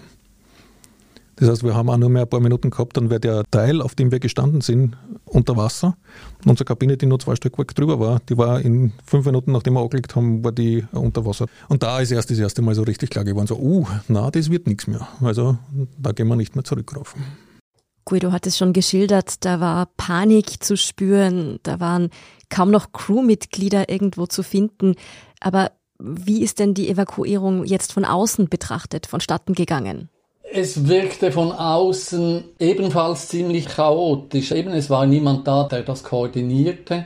Das 1.42 1.50
heißt, 1.50 1.64
wir 1.64 1.74
haben 1.74 1.90
auch 1.90 1.98
nur 1.98 2.10
mehr 2.10 2.22
ein 2.22 2.30
paar 2.30 2.40
Minuten 2.40 2.70
gehabt, 2.70 2.98
dann 2.98 3.10
wäre 3.10 3.20
der 3.20 3.44
Teil, 3.50 3.82
auf 3.82 3.96
dem 3.96 4.12
wir 4.12 4.20
gestanden 4.20 4.62
sind, 4.62 4.96
unter 5.26 5.58
Wasser. 5.58 5.98
Und 6.44 6.52
unsere 6.52 6.66
Kabine, 6.66 6.98
die 6.98 7.08
nur 7.08 7.18
zwei 7.18 7.36
Stück 7.36 7.58
drüber 7.74 8.00
war, 8.00 8.20
die 8.30 8.38
war 8.38 8.62
in 8.62 8.94
fünf 9.08 9.26
Minuten, 9.26 9.52
nachdem 9.52 9.74
wir 9.74 9.82
angelegt 9.82 10.16
haben, 10.16 10.44
war 10.44 10.52
die 10.52 10.86
unter 10.92 11.26
Wasser. 11.26 11.48
Und 11.68 11.82
da 11.82 12.00
ist 12.00 12.12
erst 12.12 12.30
das 12.30 12.38
erste 12.38 12.62
Mal 12.62 12.76
so 12.76 12.84
richtig 12.84 13.10
klar 13.10 13.26
geworden, 13.26 13.48
so, 13.48 13.58
uh, 13.58 13.88
na, 14.08 14.30
das 14.30 14.52
wird 14.52 14.68
nichts 14.68 14.86
mehr. 14.86 15.08
Also 15.22 15.58
da 15.98 16.12
gehen 16.12 16.28
wir 16.28 16.36
nicht 16.36 16.56
mehr 16.56 16.64
zurück 16.64 16.96
rauf. 16.96 17.16
Guido 18.06 18.32
hat 18.32 18.46
es 18.46 18.58
schon 18.58 18.72
geschildert, 18.74 19.44
da 19.44 19.60
war 19.60 19.88
Panik 19.98 20.64
zu 20.64 20.78
spüren, 20.78 21.60
da 21.64 21.80
waren 21.80 22.10
kaum 22.50 22.70
noch 22.70 22.92
Crewmitglieder 22.92 23.90
irgendwo 23.90 24.28
zu 24.28 24.44
finden. 24.44 24.94
Aber 25.40 25.72
wie 26.02 26.42
ist 26.42 26.60
denn 26.60 26.74
die 26.74 26.90
Evakuierung 26.90 27.64
jetzt 27.64 27.94
von 27.94 28.06
außen 28.06 28.50
betrachtet 28.50 29.06
vonstatten 29.06 29.54
gegangen? 29.54 30.10
Es 30.54 30.88
wirkte 30.88 31.32
von 31.32 31.52
außen 31.52 32.44
ebenfalls 32.60 33.30
ziemlich 33.30 33.68
chaotisch. 33.68 34.52
Eben, 34.52 34.72
es 34.72 34.90
war 34.90 35.06
niemand 35.06 35.48
da, 35.48 35.64
der 35.64 35.84
das 35.84 36.04
koordinierte. 36.04 37.06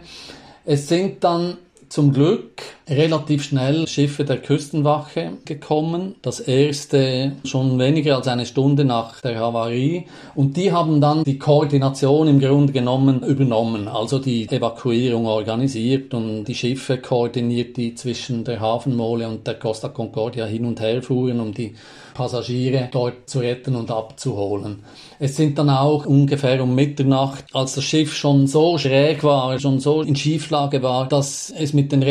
Es 0.65 0.87
sind 0.87 1.23
dann 1.23 1.57
zum 1.89 2.11
Glück 2.11 2.63
relativ 2.87 3.43
schnell 3.43 3.87
Schiffe 3.87 4.25
der 4.25 4.37
Küstenwache 4.37 5.33
gekommen. 5.45 6.15
Das 6.21 6.39
erste 6.39 7.33
schon 7.43 7.79
weniger 7.79 8.17
als 8.17 8.27
eine 8.27 8.45
Stunde 8.45 8.85
nach 8.85 9.21
der 9.21 9.39
Havarie. 9.39 10.05
Und 10.35 10.55
die 10.57 10.71
haben 10.71 11.01
dann 11.01 11.23
die 11.23 11.39
Koordination 11.39 12.27
im 12.27 12.39
Grunde 12.39 12.73
genommen 12.73 13.23
übernommen. 13.23 13.87
Also 13.87 14.19
die 14.19 14.47
Evakuierung 14.47 15.25
organisiert 15.25 16.13
und 16.13 16.45
die 16.45 16.55
Schiffe 16.55 16.99
koordiniert, 16.99 17.77
die 17.77 17.95
zwischen 17.95 18.43
der 18.43 18.59
Hafenmole 18.59 19.27
und 19.27 19.47
der 19.47 19.55
Costa 19.55 19.89
Concordia 19.89 20.45
hin 20.45 20.65
und 20.65 20.79
her 20.79 21.01
fuhren, 21.01 21.39
um 21.39 21.53
die 21.53 21.75
Passagiere 22.15 22.87
dort 22.91 23.29
zu 23.29 23.39
retten 23.39 23.75
und 23.75 23.91
abzuholen. 23.91 24.83
Es 25.19 25.35
sind 25.35 25.57
dann 25.59 25.69
auch 25.69 26.05
ungefähr 26.05 26.63
um 26.63 26.73
Mitternacht, 26.73 27.43
als 27.53 27.75
das 27.75 27.83
Schiff 27.83 28.15
schon 28.15 28.47
so 28.47 28.77
schräg 28.77 29.23
war, 29.23 29.59
schon 29.59 29.79
so 29.79 30.01
in 30.01 30.15
Schieflage 30.15 30.81
war, 30.81 31.07
dass 31.07 31.53
es 31.57 31.73
mit 31.73 31.91
den 31.91 32.03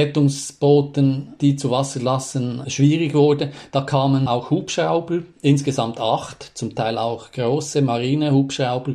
Rettungsbooten, 0.64 1.34
die 1.40 1.56
zu 1.56 1.70
Wasser 1.70 2.00
lassen, 2.00 2.62
schwierig 2.68 3.14
wurde. 3.14 3.52
Da 3.70 3.82
kamen 3.82 4.26
auch 4.28 4.50
Hubschrauber, 4.50 5.20
insgesamt 5.42 6.00
acht, 6.00 6.52
zum 6.54 6.74
Teil 6.74 6.98
auch 6.98 7.32
große 7.32 7.82
Marinehubschrauber, 7.82 8.94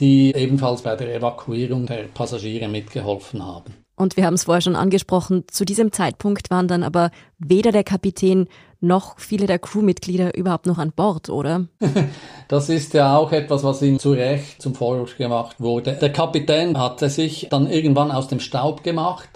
die 0.00 0.34
ebenfalls 0.34 0.82
bei 0.82 0.96
der 0.96 1.14
Evakuierung 1.14 1.86
der 1.86 2.04
Passagiere 2.14 2.68
mitgeholfen 2.68 3.44
haben. 3.44 3.74
Und 3.96 4.16
wir 4.16 4.24
haben 4.24 4.34
es 4.34 4.44
vorher 4.44 4.62
schon 4.62 4.76
angesprochen, 4.76 5.44
zu 5.50 5.66
diesem 5.66 5.92
Zeitpunkt 5.92 6.50
waren 6.50 6.68
dann 6.68 6.82
aber 6.82 7.10
weder 7.38 7.70
der 7.70 7.84
Kapitän 7.84 8.48
noch 8.80 9.18
viele 9.18 9.46
der 9.46 9.58
Crewmitglieder 9.58 10.34
überhaupt 10.38 10.64
noch 10.64 10.78
an 10.78 10.92
Bord, 10.92 11.28
oder? 11.28 11.66
Das 12.48 12.68
ist 12.68 12.94
ja 12.94 13.16
auch 13.16 13.30
etwas, 13.30 13.62
was 13.62 13.80
ihm 13.80 14.00
zu 14.00 14.10
Recht 14.10 14.60
zum 14.60 14.74
Vorwurf 14.74 15.16
gemacht 15.16 15.60
wurde. 15.60 15.92
Der 15.92 16.10
Kapitän 16.10 16.76
hatte 16.76 17.08
sich 17.08 17.46
dann 17.48 17.70
irgendwann 17.70 18.10
aus 18.10 18.26
dem 18.26 18.40
Staub 18.40 18.82
gemacht. 18.82 19.28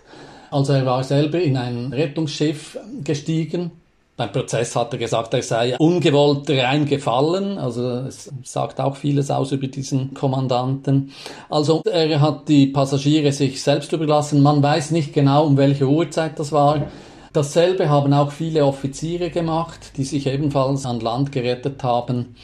Also 0.55 0.73
er 0.73 0.87
war 0.87 1.03
selber 1.03 1.41
in 1.41 1.57
ein 1.57 1.93
Rettungsschiff 1.93 2.79
gestiegen 3.03 3.73
beim 4.17 4.31
Prozess 4.31 4.77
hat 4.77 4.93
er 4.93 4.99
gesagt, 5.01 5.35
er 5.35 5.43
sei 5.43 5.77
ungewollt 5.77 6.49
reingefallen. 6.49 7.59
Also 7.59 7.89
es 8.07 8.31
sagt 8.45 8.81
auch 8.81 8.95
vieles 8.95 9.29
aus 9.29 9.51
über 9.51 9.67
diesen 9.67 10.15
Kommandanten. 10.15 11.11
Also 11.51 11.83
er 11.85 12.21
hat 12.21 12.49
die 12.49 12.69
Passagiere 12.69 13.33
sich 13.33 13.61
selbst 13.61 13.93
überlassen. 13.93 14.41
Man 14.41 14.63
weiß 14.63 14.93
nicht 14.93 15.13
genau, 15.13 15.45
um 15.47 15.57
welche 15.57 15.89
Uhrzeit 15.89 16.39
das 16.39 16.53
war. 16.53 16.87
Dasselbe 17.33 17.89
haben 17.89 18.13
auch 18.13 18.31
viele 18.31 18.65
Offiziere 18.65 19.31
gemacht, 19.31 19.97
die 19.97 20.05
sich 20.05 20.29
ebenfalls 20.29 20.87
an 20.87 21.01
Land 21.01 21.33
gerettet 21.33 21.83
haben. 21.83 22.37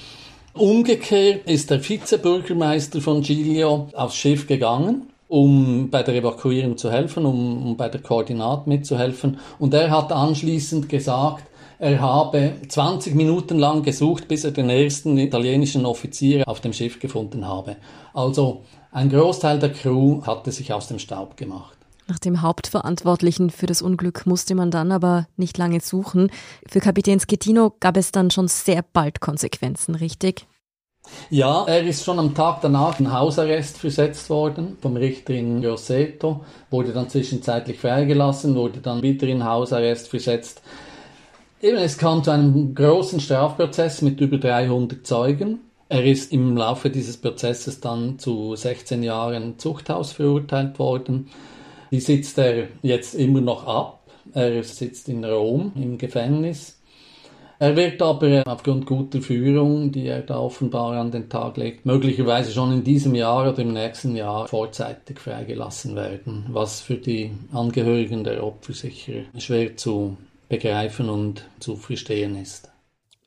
Umgekehrt 0.55 1.49
ist 1.49 1.71
der 1.71 1.89
Vizebürgermeister 1.89 3.01
von 3.01 3.23
Giglio 3.23 3.87
aufs 3.95 4.17
Schiff 4.17 4.49
gegangen 4.49 5.07
um 5.31 5.91
bei 5.91 6.03
der 6.03 6.17
Evakuierung 6.17 6.77
zu 6.77 6.91
helfen, 6.91 7.25
um, 7.25 7.65
um 7.65 7.77
bei 7.77 7.89
der 7.89 8.03
Koordinat 8.03 8.67
mitzuhelfen. 8.67 9.39
Und 9.61 9.73
er 9.73 9.91
hat 9.91 10.11
anschließend 10.11 10.89
gesagt, 10.89 11.45
er 11.79 12.01
habe 12.01 12.55
20 12.69 13.15
Minuten 13.15 13.59
lang 13.59 13.85
gesucht, 13.85 14.27
bis 14.27 14.45
er 14.45 14.51
den 14.51 14.69
ersten 14.69 15.17
italienischen 15.17 15.87
Offizier 15.87 16.47
auf 16.49 16.61
dem 16.61 16.73
Schiff 16.73 16.99
gefunden 16.99 17.47
habe. 17.47 17.77
Also 18.13 18.65
ein 18.91 19.09
Großteil 19.09 19.61
der 19.61 19.73
Crew 19.73 20.21
hatte 20.27 20.51
sich 20.51 20.73
aus 20.73 20.89
dem 20.89 20.99
Staub 20.99 21.37
gemacht. 21.37 21.79
Nach 22.09 22.19
dem 22.19 22.43
Hauptverantwortlichen 22.43 23.51
für 23.51 23.67
das 23.67 23.83
Unglück 23.83 24.27
musste 24.27 24.57
man 24.57 24.73
dann 24.73 24.91
aber 24.91 25.29
nicht 25.37 25.57
lange 25.59 25.81
suchen. 25.81 26.33
Für 26.67 26.81
Kapitän 26.81 27.21
Schettino 27.21 27.73
gab 27.79 27.97
es 27.97 28.11
dann 28.11 28.33
schon 28.33 28.49
sehr 28.49 28.83
bald 28.83 29.21
Konsequenzen, 29.21 29.95
richtig? 29.95 30.49
Ja, 31.31 31.65
er 31.67 31.83
ist 31.85 32.05
schon 32.05 32.19
am 32.19 32.35
Tag 32.35 32.61
danach 32.61 32.99
in 32.99 33.13
Hausarrest 33.13 33.79
versetzt 33.79 34.29
worden 34.31 34.77
vom 34.81 34.97
Richter 34.97 35.33
in 35.33 35.63
Grosseto, 35.63 36.45
wurde 36.71 36.93
dann 36.93 37.09
zwischenzeitlich 37.09 37.79
freigelassen, 37.79 38.57
wurde 38.57 38.81
dann 38.81 39.03
wieder 39.03 39.29
in 39.29 39.45
Hausarrest 39.45 40.09
versetzt. 40.09 40.63
Eben, 41.63 41.77
es 41.77 41.99
kam 41.99 42.25
zu 42.25 42.31
einem 42.31 42.75
großen 42.75 43.21
Strafprozess 43.21 44.03
mit 44.03 44.21
über 44.21 44.39
300 44.39 45.07
Zeugen. 45.07 45.61
Er 45.89 46.05
ist 46.05 46.33
im 46.33 46.57
Laufe 46.57 46.89
dieses 46.89 47.17
Prozesses 47.17 47.81
dann 47.81 48.19
zu 48.19 48.57
16 48.57 49.03
Jahren 49.03 49.59
Zuchthaus 49.59 50.13
verurteilt 50.13 50.79
worden. 50.79 51.29
Die 51.91 52.01
sitzt 52.01 52.39
er 52.39 52.69
jetzt 52.83 53.15
immer 53.15 53.41
noch 53.41 53.67
ab. 53.67 54.09
Er 54.33 54.63
sitzt 54.63 55.09
in 55.09 55.25
Rom 55.25 55.73
im 55.75 55.99
Gefängnis. 55.99 56.80
Er 57.63 57.77
wird 57.77 58.01
aber 58.01 58.43
aufgrund 58.47 58.87
guter 58.87 59.21
Führung, 59.21 59.93
die 59.93 60.07
er 60.07 60.23
da 60.23 60.39
offenbar 60.39 60.93
an 60.99 61.11
den 61.11 61.29
Tag 61.29 61.59
legt, 61.59 61.85
möglicherweise 61.85 62.53
schon 62.53 62.73
in 62.73 62.85
diesem 62.85 63.15
Jahr 63.15 63.51
oder 63.51 63.59
im 63.59 63.75
nächsten 63.75 64.17
Jahr 64.17 64.49
vorzeitig 64.49 65.19
freigelassen 65.19 65.95
werden, 65.95 66.47
was 66.49 66.81
für 66.81 66.95
die 66.95 67.33
Angehörigen 67.53 68.25
der 68.25 68.43
Opfer 68.43 68.73
sicher 68.73 69.25
schwer 69.37 69.77
zu 69.77 70.17
begreifen 70.49 71.11
und 71.11 71.45
zu 71.59 71.77
verstehen 71.77 72.41
ist. 72.41 72.71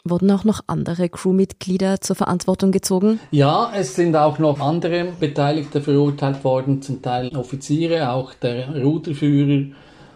Wurden 0.04 0.32
auch 0.32 0.46
noch 0.46 0.62
andere 0.66 1.10
Crewmitglieder 1.10 2.02
zur 2.02 2.16
Verantwortung 2.16 2.72
gezogen? 2.72 3.20
Ja, 3.30 3.72
es 3.76 3.96
sind 3.96 4.16
auch 4.16 4.40
noch 4.40 4.60
andere 4.60 5.14
Beteiligte 5.20 5.80
verurteilt 5.80 6.44
worden, 6.44 6.82
zum 6.82 7.04
Teil 7.04 7.30
Offiziere, 7.38 8.10
auch 8.10 8.34
der 8.34 8.84
Ruderführer 8.84 9.68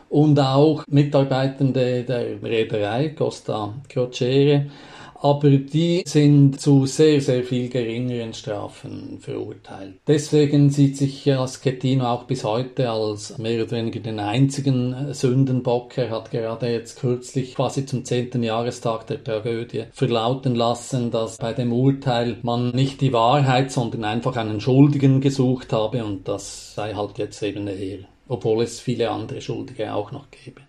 und 0.10 0.40
auch 0.40 0.84
Mitarbeitende 0.88 2.04
der 2.04 2.42
Reederei 2.42 3.10
Costa 3.10 3.74
Crociere. 3.90 4.68
Aber 5.20 5.50
die 5.50 6.04
sind 6.06 6.62
zu 6.62 6.86
sehr, 6.86 7.22
sehr 7.22 7.44
viel 7.44 7.70
geringeren 7.70 8.34
Strafen 8.34 9.18
verurteilt. 9.20 9.96
Deswegen 10.06 10.70
sieht 10.70 10.96
sich 10.96 11.26
ja 11.26 11.48
Schettino 11.48 12.06
auch 12.06 12.26
bis 12.26 12.44
heute 12.44 12.90
als 12.92 13.38
mehr 13.40 13.64
oder 13.64 13.72
weniger 13.72 14.00
den 14.00 14.20
einzigen 14.20 15.14
Sündenbock. 15.14 15.98
Er 15.98 16.12
hat 16.12 16.30
gerade 16.30 16.68
jetzt 16.68 17.00
kürzlich 17.00 17.56
quasi 17.56 17.86
zum 17.88 18.06
zehnten 18.06 18.44
Jahrestag 18.44 19.08
der 19.08 19.24
Tragödie 19.24 19.86
verlauten 19.92 20.54
lassen, 20.54 21.10
dass 21.10 21.38
bei 21.38 21.54
dem 21.54 21.74
Urteil 21.74 22.38
man 22.44 22.70
nicht 22.70 23.02
die 23.02 23.14
Wahrheit, 23.14 23.72
sondern 23.72 24.04
einfach 24.04 24.36
einen 24.36 24.62
Schuldigen 24.62 25.20
gesucht 25.20 25.74
habe 25.74 26.06
und 26.06 26.28
das 26.28 26.76
sei 26.76 26.94
halt 26.94 27.18
jetzt 27.18 27.42
eben 27.42 27.68
er 27.68 28.17
obwohl 28.28 28.64
es 28.64 28.80
viele 28.80 29.10
andere 29.12 29.42
Schuldige 29.42 29.94
auch 29.94 30.12
noch 30.12 30.30
gäbe. 30.32 30.62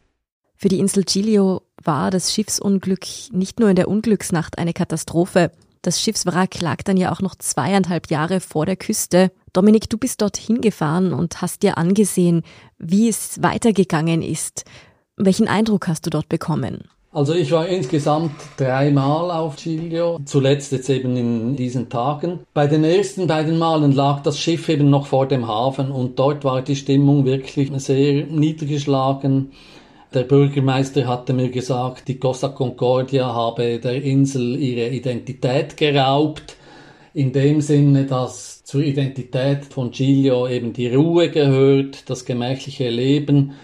Für 0.57 0.69
die 0.69 0.81
Insel 0.81 1.05
Giglio 1.05 1.63
war 1.83 2.11
das 2.11 2.33
Schiffsunglück 2.35 3.07
nicht 3.31 3.61
nur 3.61 3.71
in 3.71 3.77
der 3.77 3.89
Unglücksnacht 3.89 4.59
eine 4.59 4.73
Katastrophe. 4.73 5.53
Das 5.83 6.01
Schiffswrack 6.03 6.61
lag 6.61 6.83
dann 6.83 6.97
ja 6.97 7.13
auch 7.13 7.21
noch 7.21 7.37
zweieinhalb 7.37 8.11
Jahre 8.11 8.41
vor 8.41 8.67
der 8.67 8.77
Küste. 8.77 9.31
Dominik, 9.53 9.89
du 9.89 9.99
bist 9.99 10.21
dorthin 10.21 10.61
gefahren 10.61 11.13
und 11.13 11.41
hast 11.41 11.63
dir 11.63 11.79
angesehen, 11.79 12.43
wie 12.79 13.09
es 13.09 13.41
weitergegangen 13.41 14.23
ist. 14.23 14.65
Welchen 15.17 15.47
Eindruck 15.47 15.87
hast 15.87 16.07
du 16.07 16.11
dort 16.11 16.29
bekommen? 16.29 16.89
Also 17.11 17.33
ich 17.33 17.51
war 17.53 17.67
insgesamt 17.67 18.33
dreimal 18.59 19.31
auf 19.31 19.57
Giglio, 19.57 20.19
zuletzt 20.27 20.73
jetzt 20.73 20.91
eben 20.91 21.17
in 21.17 21.57
diesen 21.57 21.89
Tagen. 21.89 22.41
Bei 22.53 22.67
den 22.67 22.85
ersten 22.85 23.27
beiden 23.27 23.59
Malen 23.59 23.93
lag 23.93 24.23
das 24.23 24.39
Schiff 24.39 24.69
eben 24.69 24.91
noch 24.91 25.07
vor 25.07 25.27
dem 25.27 25.49
Hafen 25.49 25.91
und 25.91 26.19
dort 26.19 26.45
war 26.45 26.61
die 26.61 26.77
Stimmung 26.77 27.25
wirklich 27.25 27.71
sehr 27.77 28.27
niedergeschlagen. 28.27 29.53
Der 30.13 30.25
Bürgermeister 30.25 31.07
hatte 31.07 31.33
mir 31.33 31.49
gesagt, 31.49 32.09
die 32.09 32.19
Costa 32.19 32.49
Concordia 32.49 33.33
habe 33.33 33.79
der 33.79 34.03
Insel 34.03 34.57
ihre 34.57 34.91
Identität 34.91 35.79
geraubt, 35.79 36.57
in 37.15 37.33
dem 37.33 37.63
Sinne, 37.63 38.05
dass 38.05 38.65
zur 38.65 38.83
Identität 38.83 39.65
von 39.65 39.93
Giglio 39.93 40.47
eben 40.47 40.75
die 40.75 40.95
Ruhe 40.95 41.31
gehört, 41.31 42.11
das 42.11 42.27
gemächliche 42.27 42.91
Leben 42.91 43.55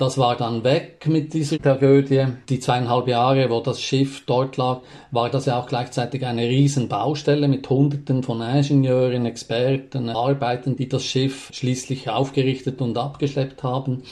das 0.00 0.16
war 0.16 0.36
dann 0.36 0.64
weg 0.64 1.06
mit 1.06 1.34
dieser 1.34 1.58
Tragödie. 1.58 2.24
Die 2.48 2.58
zweieinhalb 2.58 3.06
Jahre, 3.06 3.50
wo 3.50 3.60
das 3.60 3.82
Schiff 3.82 4.24
dort 4.24 4.56
lag, 4.56 4.80
war 5.10 5.28
das 5.28 5.44
ja 5.44 5.60
auch 5.60 5.66
gleichzeitig 5.66 6.24
eine 6.24 6.48
riesen 6.48 6.88
Baustelle 6.88 7.48
mit 7.48 7.68
Hunderten 7.68 8.22
von 8.22 8.40
Ingenieuren, 8.40 9.26
Experten, 9.26 10.08
Arbeitern, 10.08 10.76
die 10.76 10.88
das 10.88 11.04
Schiff 11.04 11.50
schließlich 11.52 12.08
aufgerichtet 12.08 12.80
und 12.80 12.96
abgeschleppt 12.96 13.62
haben. 13.62 14.02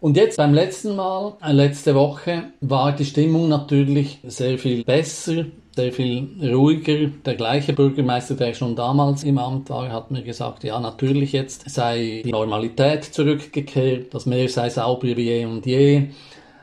Und 0.00 0.18
jetzt 0.18 0.36
beim 0.36 0.52
letzten 0.52 0.94
Mal, 0.94 1.38
äh, 1.42 1.52
letzte 1.52 1.94
Woche, 1.94 2.52
war 2.60 2.92
die 2.92 3.06
Stimmung 3.06 3.48
natürlich 3.48 4.18
sehr 4.24 4.58
viel 4.58 4.84
besser 4.84 5.46
sehr 5.76 5.92
viel 5.92 6.28
ruhiger. 6.42 7.10
Der 7.24 7.34
gleiche 7.34 7.74
Bürgermeister, 7.74 8.34
der 8.34 8.54
schon 8.54 8.74
damals 8.74 9.24
im 9.24 9.36
Amt 9.36 9.68
war, 9.68 9.92
hat 9.92 10.10
mir 10.10 10.22
gesagt, 10.22 10.64
ja, 10.64 10.80
natürlich 10.80 11.32
jetzt 11.32 11.68
sei 11.68 12.22
die 12.24 12.32
Normalität 12.32 13.04
zurückgekehrt, 13.04 14.14
das 14.14 14.24
Meer 14.24 14.48
sei 14.48 14.70
sauber 14.70 15.06
wie 15.06 15.20
je 15.20 15.44
und 15.44 15.66
je. 15.66 16.08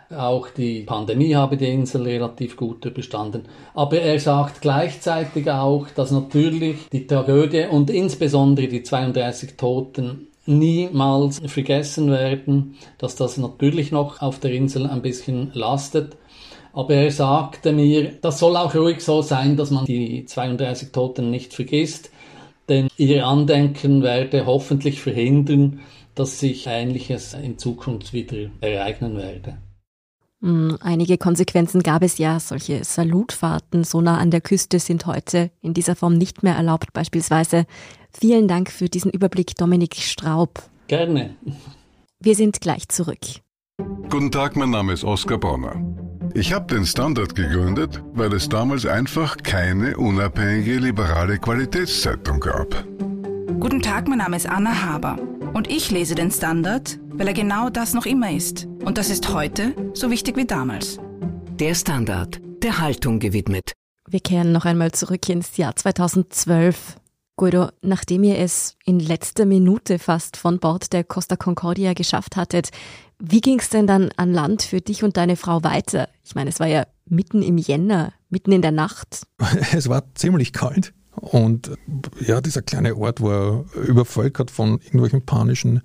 Auch 0.09 0.49
die 0.49 0.81
Pandemie 0.81 1.35
habe 1.35 1.57
die 1.57 1.71
Insel 1.71 2.03
relativ 2.03 2.57
gut 2.57 2.85
überstanden. 2.85 3.43
Aber 3.73 3.99
er 3.99 4.19
sagt 4.19 4.61
gleichzeitig 4.61 5.49
auch, 5.49 5.87
dass 5.95 6.11
natürlich 6.11 6.89
die 6.91 7.07
Tragödie 7.07 7.65
und 7.69 7.89
insbesondere 7.89 8.67
die 8.67 8.83
32 8.83 9.57
Toten 9.57 10.27
niemals 10.45 11.39
vergessen 11.45 12.11
werden, 12.11 12.75
dass 12.97 13.15
das 13.15 13.37
natürlich 13.37 13.91
noch 13.91 14.21
auf 14.21 14.39
der 14.39 14.51
Insel 14.51 14.87
ein 14.87 15.01
bisschen 15.01 15.51
lastet 15.53 16.17
aber 16.73 16.95
er 16.95 17.11
sagte 17.11 17.71
mir, 17.71 18.13
das 18.21 18.39
soll 18.39 18.57
auch 18.57 18.73
ruhig 18.75 19.01
so 19.01 19.21
sein, 19.21 19.55
dass 19.55 19.69
man 19.69 19.85
die 19.85 20.25
32 20.25 20.91
Toten 20.91 21.29
nicht 21.29 21.53
vergisst, 21.53 22.09
denn 22.67 22.89
ihr 22.97 23.27
Andenken 23.27 24.01
werde 24.01 24.45
hoffentlich 24.45 25.01
verhindern, 25.01 25.81
dass 26.15 26.39
sich 26.39 26.67
Ähnliches 26.67 27.35
in 27.35 27.57
Zukunft 27.57 28.11
wieder 28.11 28.49
ereignen 28.61 29.17
werde. 29.17 29.57
Hm, 30.41 30.77
einige 30.81 31.17
Konsequenzen 31.17 31.83
gab 31.83 32.03
es 32.03 32.17
ja. 32.17 32.39
Solche 32.39 32.83
Salutfahrten 32.83 33.83
so 33.83 34.01
nah 34.01 34.17
an 34.17 34.31
der 34.31 34.41
Küste 34.41 34.79
sind 34.79 35.05
heute 35.05 35.51
in 35.61 35.73
dieser 35.73 35.95
Form 35.95 36.17
nicht 36.17 36.43
mehr 36.43 36.55
erlaubt, 36.55 36.91
beispielsweise. 36.91 37.65
Vielen 38.11 38.47
Dank 38.47 38.69
für 38.69 38.89
diesen 38.89 39.11
Überblick, 39.11 39.55
Dominik 39.55 39.95
Straub. 39.95 40.63
Gerne. 40.87 41.35
Wir 42.19 42.35
sind 42.35 42.61
gleich 42.61 42.89
zurück. 42.89 43.19
Guten 44.09 44.31
Tag, 44.31 44.55
mein 44.55 44.69
Name 44.69 44.93
ist 44.93 45.03
Oskar 45.03 45.37
Bonner. 45.37 46.02
Ich 46.35 46.51
habe 46.51 46.65
den 46.65 46.83
Standard 46.83 47.35
gegründet, 47.35 48.01
weil 48.13 48.33
es 48.33 48.49
damals 48.49 48.87
einfach 48.87 49.37
keine 49.37 49.95
unabhängige 49.97 50.77
liberale 50.77 51.37
Qualitätszeitung 51.37 52.39
gab. 52.39 52.83
Guten 53.59 53.83
Tag, 53.83 54.07
mein 54.07 54.17
Name 54.17 54.37
ist 54.37 54.49
Anna 54.49 54.83
Haber 54.83 55.19
und 55.53 55.69
ich 55.69 55.91
lese 55.91 56.15
den 56.15 56.31
Standard, 56.31 56.97
weil 57.11 57.27
er 57.27 57.35
genau 57.35 57.69
das 57.69 57.93
noch 57.93 58.07
immer 58.07 58.31
ist. 58.31 58.65
Und 58.83 58.97
das 58.97 59.11
ist 59.11 59.31
heute 59.31 59.75
so 59.93 60.09
wichtig 60.09 60.35
wie 60.35 60.45
damals. 60.45 60.97
Der 61.59 61.75
Standard, 61.75 62.41
der 62.63 62.79
Haltung 62.79 63.19
gewidmet. 63.19 63.73
Wir 64.09 64.19
kehren 64.19 64.51
noch 64.51 64.65
einmal 64.65 64.91
zurück 64.91 65.29
ins 65.29 65.57
Jahr 65.57 65.75
2012. 65.75 66.95
Guido, 67.35 67.69
nachdem 67.81 68.23
ihr 68.23 68.39
es 68.39 68.75
in 68.85 68.99
letzter 68.99 69.45
Minute 69.45 69.99
fast 69.99 70.37
von 70.37 70.59
Bord 70.59 70.93
der 70.93 71.03
Costa 71.03 71.35
Concordia 71.35 71.93
geschafft 71.93 72.35
hattet, 72.35 72.69
wie 73.25 73.39
ging 73.39 73.59
es 73.59 73.69
denn 73.69 73.87
dann 73.87 74.09
an 74.17 74.33
Land 74.33 74.63
für 74.63 74.81
dich 74.81 75.03
und 75.03 75.15
deine 75.15 75.37
Frau 75.37 75.63
weiter? 75.63 76.09
Ich 76.25 76.35
meine, 76.35 76.49
es 76.49 76.59
war 76.59 76.67
ja 76.67 76.85
mitten 77.07 77.41
im 77.41 77.57
Jänner, 77.57 78.11
mitten 78.29 78.51
in 78.51 78.61
der 78.61 78.71
Nacht. 78.71 79.23
Es 79.73 79.87
war 79.87 80.03
ziemlich 80.13 80.51
kalt. 80.51 80.93
Und 81.15 81.71
ja, 82.19 82.41
dieser 82.41 82.63
kleine 82.63 82.97
Ort 82.97 83.21
war 83.21 83.63
übervölkert 83.87 84.51
von 84.51 84.79
irgendwelchen 84.83 85.25
panischen 85.25 85.81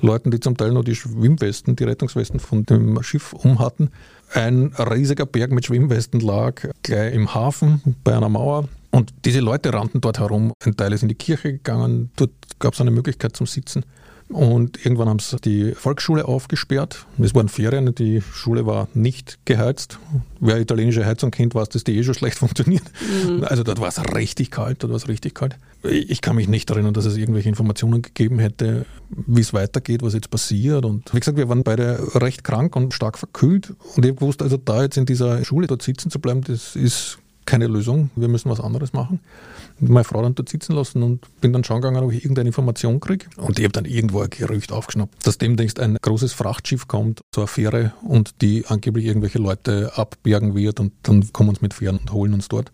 Leuten, 0.00 0.32
die 0.32 0.40
zum 0.40 0.56
Teil 0.56 0.72
nur 0.72 0.82
die 0.82 0.96
Schwimmwesten, 0.96 1.76
die 1.76 1.84
Rettungswesten 1.84 2.40
von 2.40 2.66
dem 2.66 3.00
Schiff 3.02 3.34
um 3.34 3.60
hatten. 3.60 3.90
Ein 4.32 4.72
riesiger 4.76 5.26
Berg 5.26 5.52
mit 5.52 5.66
Schwimmwesten 5.66 6.18
lag 6.18 6.66
gleich 6.82 7.14
im 7.14 7.32
Hafen 7.32 7.96
bei 8.02 8.16
einer 8.16 8.28
Mauer. 8.28 8.68
Und 8.90 9.12
diese 9.24 9.40
Leute 9.40 9.72
rannten 9.72 10.00
dort 10.00 10.18
herum. 10.18 10.52
Ein 10.64 10.76
Teil 10.76 10.92
ist 10.92 11.02
in 11.02 11.08
die 11.08 11.14
Kirche 11.14 11.52
gegangen. 11.52 12.10
Dort 12.16 12.32
gab 12.58 12.74
es 12.74 12.80
eine 12.80 12.90
Möglichkeit 12.90 13.36
zum 13.36 13.46
Sitzen. 13.46 13.84
Und 14.30 14.84
irgendwann 14.84 15.08
haben 15.08 15.18
sie 15.18 15.36
die 15.38 15.72
Volksschule 15.72 16.26
aufgesperrt. 16.26 17.06
Es 17.18 17.34
waren 17.34 17.48
Ferien, 17.48 17.92
die 17.94 18.22
Schule 18.22 18.64
war 18.64 18.86
nicht 18.94 19.38
geheizt. 19.44 19.98
Wer 20.38 20.60
italienische 20.60 21.04
Heizung 21.04 21.32
kennt, 21.32 21.54
weiß, 21.54 21.68
dass 21.70 21.82
die 21.82 21.96
eh 21.96 22.04
schon 22.04 22.14
schlecht 22.14 22.38
funktioniert. 22.38 22.84
Mhm. 23.26 23.44
Also 23.44 23.64
dort 23.64 23.80
war 23.80 23.88
es 23.88 24.00
richtig 24.14 24.52
kalt, 24.52 24.82
dort 24.82 24.92
war 24.92 24.96
es 24.96 25.08
richtig 25.08 25.34
kalt. 25.34 25.56
Ich 25.82 26.20
kann 26.20 26.36
mich 26.36 26.46
nicht 26.46 26.70
erinnern, 26.70 26.94
dass 26.94 27.06
es 27.06 27.16
irgendwelche 27.16 27.48
Informationen 27.48 28.02
gegeben 28.02 28.38
hätte, 28.38 28.86
wie 29.10 29.40
es 29.40 29.52
weitergeht, 29.52 30.02
was 30.02 30.14
jetzt 30.14 30.30
passiert. 30.30 30.84
Und 30.84 31.12
wie 31.12 31.18
gesagt, 31.18 31.36
wir 31.36 31.48
waren 31.48 31.64
beide 31.64 32.00
recht 32.14 32.44
krank 32.44 32.76
und 32.76 32.94
stark 32.94 33.18
verkühlt. 33.18 33.74
Und 33.96 34.06
ich 34.06 34.20
wusste 34.20 34.44
also, 34.44 34.56
da 34.56 34.82
jetzt 34.82 34.96
in 34.96 35.06
dieser 35.06 35.44
Schule 35.44 35.66
dort 35.66 35.82
sitzen 35.82 36.10
zu 36.10 36.20
bleiben, 36.20 36.42
das 36.42 36.76
ist 36.76 37.18
keine 37.46 37.66
Lösung. 37.66 38.10
Wir 38.14 38.28
müssen 38.28 38.48
was 38.48 38.60
anderes 38.60 38.92
machen 38.92 39.18
meine 39.80 40.04
Frau 40.04 40.22
dann 40.22 40.34
dort 40.34 40.48
sitzen 40.48 40.74
lassen 40.74 41.02
und 41.02 41.26
bin 41.40 41.52
dann 41.52 41.64
schauen 41.64 41.80
gegangen, 41.80 42.04
ob 42.04 42.12
ich 42.12 42.24
irgendeine 42.24 42.48
Information 42.48 43.00
kriege. 43.00 43.26
Und 43.36 43.58
ich 43.58 43.64
habe 43.64 43.72
dann 43.72 43.84
irgendwo 43.84 44.20
ein 44.20 44.30
Gerücht 44.30 44.72
aufgeschnappt, 44.72 45.26
dass 45.26 45.38
demnächst 45.38 45.80
ein 45.80 45.96
großes 46.00 46.32
Frachtschiff 46.32 46.88
kommt, 46.88 47.20
eine 47.36 47.46
Fähre, 47.46 47.92
und 48.02 48.40
die 48.42 48.66
angeblich 48.66 49.06
irgendwelche 49.06 49.38
Leute 49.38 49.92
abbergen 49.96 50.54
wird 50.54 50.80
und 50.80 50.92
dann 51.02 51.32
kommen 51.32 51.50
uns 51.50 51.60
mit 51.60 51.74
Fähren 51.74 51.98
und 51.98 52.12
holen 52.12 52.34
uns 52.34 52.48
dort. 52.48 52.70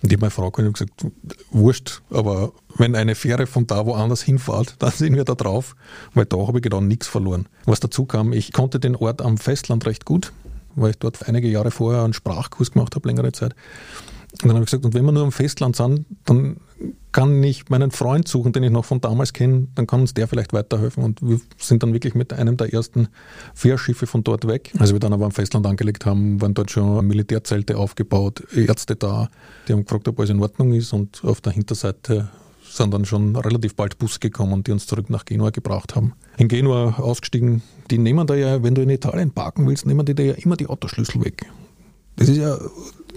Und 0.00 0.12
ich 0.12 0.16
habe 0.16 0.26
meine 0.26 0.30
Frau 0.30 0.50
gesagt, 0.50 1.06
wurscht, 1.50 2.02
aber 2.10 2.52
wenn 2.76 2.94
eine 2.94 3.16
Fähre 3.16 3.46
von 3.46 3.66
da 3.66 3.84
woanders 3.84 4.22
hinfährt, 4.22 4.76
dann 4.78 4.92
sind 4.92 5.16
wir 5.16 5.24
da 5.24 5.34
drauf, 5.34 5.74
weil 6.14 6.24
da 6.24 6.36
habe 6.46 6.58
ich 6.58 6.62
genau 6.62 6.80
nichts 6.80 7.08
verloren. 7.08 7.48
Was 7.64 7.80
dazu 7.80 8.04
kam, 8.04 8.32
ich 8.32 8.52
konnte 8.52 8.78
den 8.78 8.94
Ort 8.94 9.22
am 9.22 9.38
Festland 9.38 9.86
recht 9.86 10.04
gut, 10.04 10.32
weil 10.76 10.90
ich 10.90 10.98
dort 10.98 11.28
einige 11.28 11.48
Jahre 11.48 11.72
vorher 11.72 12.04
einen 12.04 12.12
Sprachkurs 12.12 12.70
gemacht 12.70 12.94
habe, 12.94 13.08
längere 13.08 13.32
Zeit. 13.32 13.56
Und 14.32 14.48
dann 14.48 14.50
habe 14.52 14.60
ich 14.60 14.66
gesagt, 14.66 14.84
und 14.84 14.94
wenn 14.94 15.04
wir 15.04 15.12
nur 15.12 15.24
am 15.24 15.32
Festland 15.32 15.76
sind, 15.76 16.04
dann 16.24 16.58
kann 17.12 17.42
ich 17.42 17.68
meinen 17.70 17.90
Freund 17.90 18.28
suchen, 18.28 18.52
den 18.52 18.62
ich 18.62 18.70
noch 18.70 18.84
von 18.84 19.00
damals 19.00 19.32
kenne, 19.32 19.68
dann 19.74 19.86
kann 19.86 20.02
uns 20.02 20.14
der 20.14 20.28
vielleicht 20.28 20.52
weiterhelfen. 20.52 21.02
Und 21.02 21.20
wir 21.22 21.40
sind 21.56 21.82
dann 21.82 21.92
wirklich 21.92 22.14
mit 22.14 22.32
einem 22.32 22.56
der 22.56 22.72
ersten 22.72 23.08
Fährschiffe 23.54 24.06
von 24.06 24.22
dort 24.22 24.46
weg. 24.46 24.72
Als 24.78 24.92
wir 24.92 25.00
dann 25.00 25.12
aber 25.12 25.24
am 25.24 25.32
Festland 25.32 25.66
angelegt 25.66 26.06
haben, 26.06 26.40
waren 26.40 26.54
dort 26.54 26.70
schon 26.70 27.06
Militärzelte 27.06 27.78
aufgebaut, 27.78 28.42
Ärzte 28.54 28.96
da. 28.96 29.28
Die 29.66 29.72
haben 29.72 29.84
gefragt, 29.84 30.06
ob 30.08 30.18
alles 30.18 30.30
in 30.30 30.40
Ordnung 30.40 30.74
ist 30.74 30.92
und 30.92 31.24
auf 31.24 31.40
der 31.40 31.52
Hinterseite 31.52 32.28
sind 32.70 32.92
dann 32.92 33.06
schon 33.06 33.34
relativ 33.34 33.74
bald 33.74 33.98
Busse 33.98 34.20
gekommen, 34.20 34.62
die 34.62 34.72
uns 34.72 34.86
zurück 34.86 35.08
nach 35.08 35.24
Genua 35.24 35.50
gebracht 35.50 35.96
haben. 35.96 36.12
In 36.36 36.48
Genua 36.48 36.98
ausgestiegen, 36.98 37.62
die 37.90 37.98
nehmen 37.98 38.26
da 38.26 38.34
ja, 38.34 38.62
wenn 38.62 38.74
du 38.74 38.82
in 38.82 38.90
Italien 38.90 39.30
parken 39.30 39.66
willst, 39.66 39.86
nehmen 39.86 40.04
die 40.04 40.14
da 40.14 40.22
ja 40.22 40.34
immer 40.34 40.56
die 40.56 40.66
Autoschlüssel 40.66 41.24
weg. 41.24 41.46
Das 42.16 42.28
ist 42.28 42.36
ja 42.36 42.58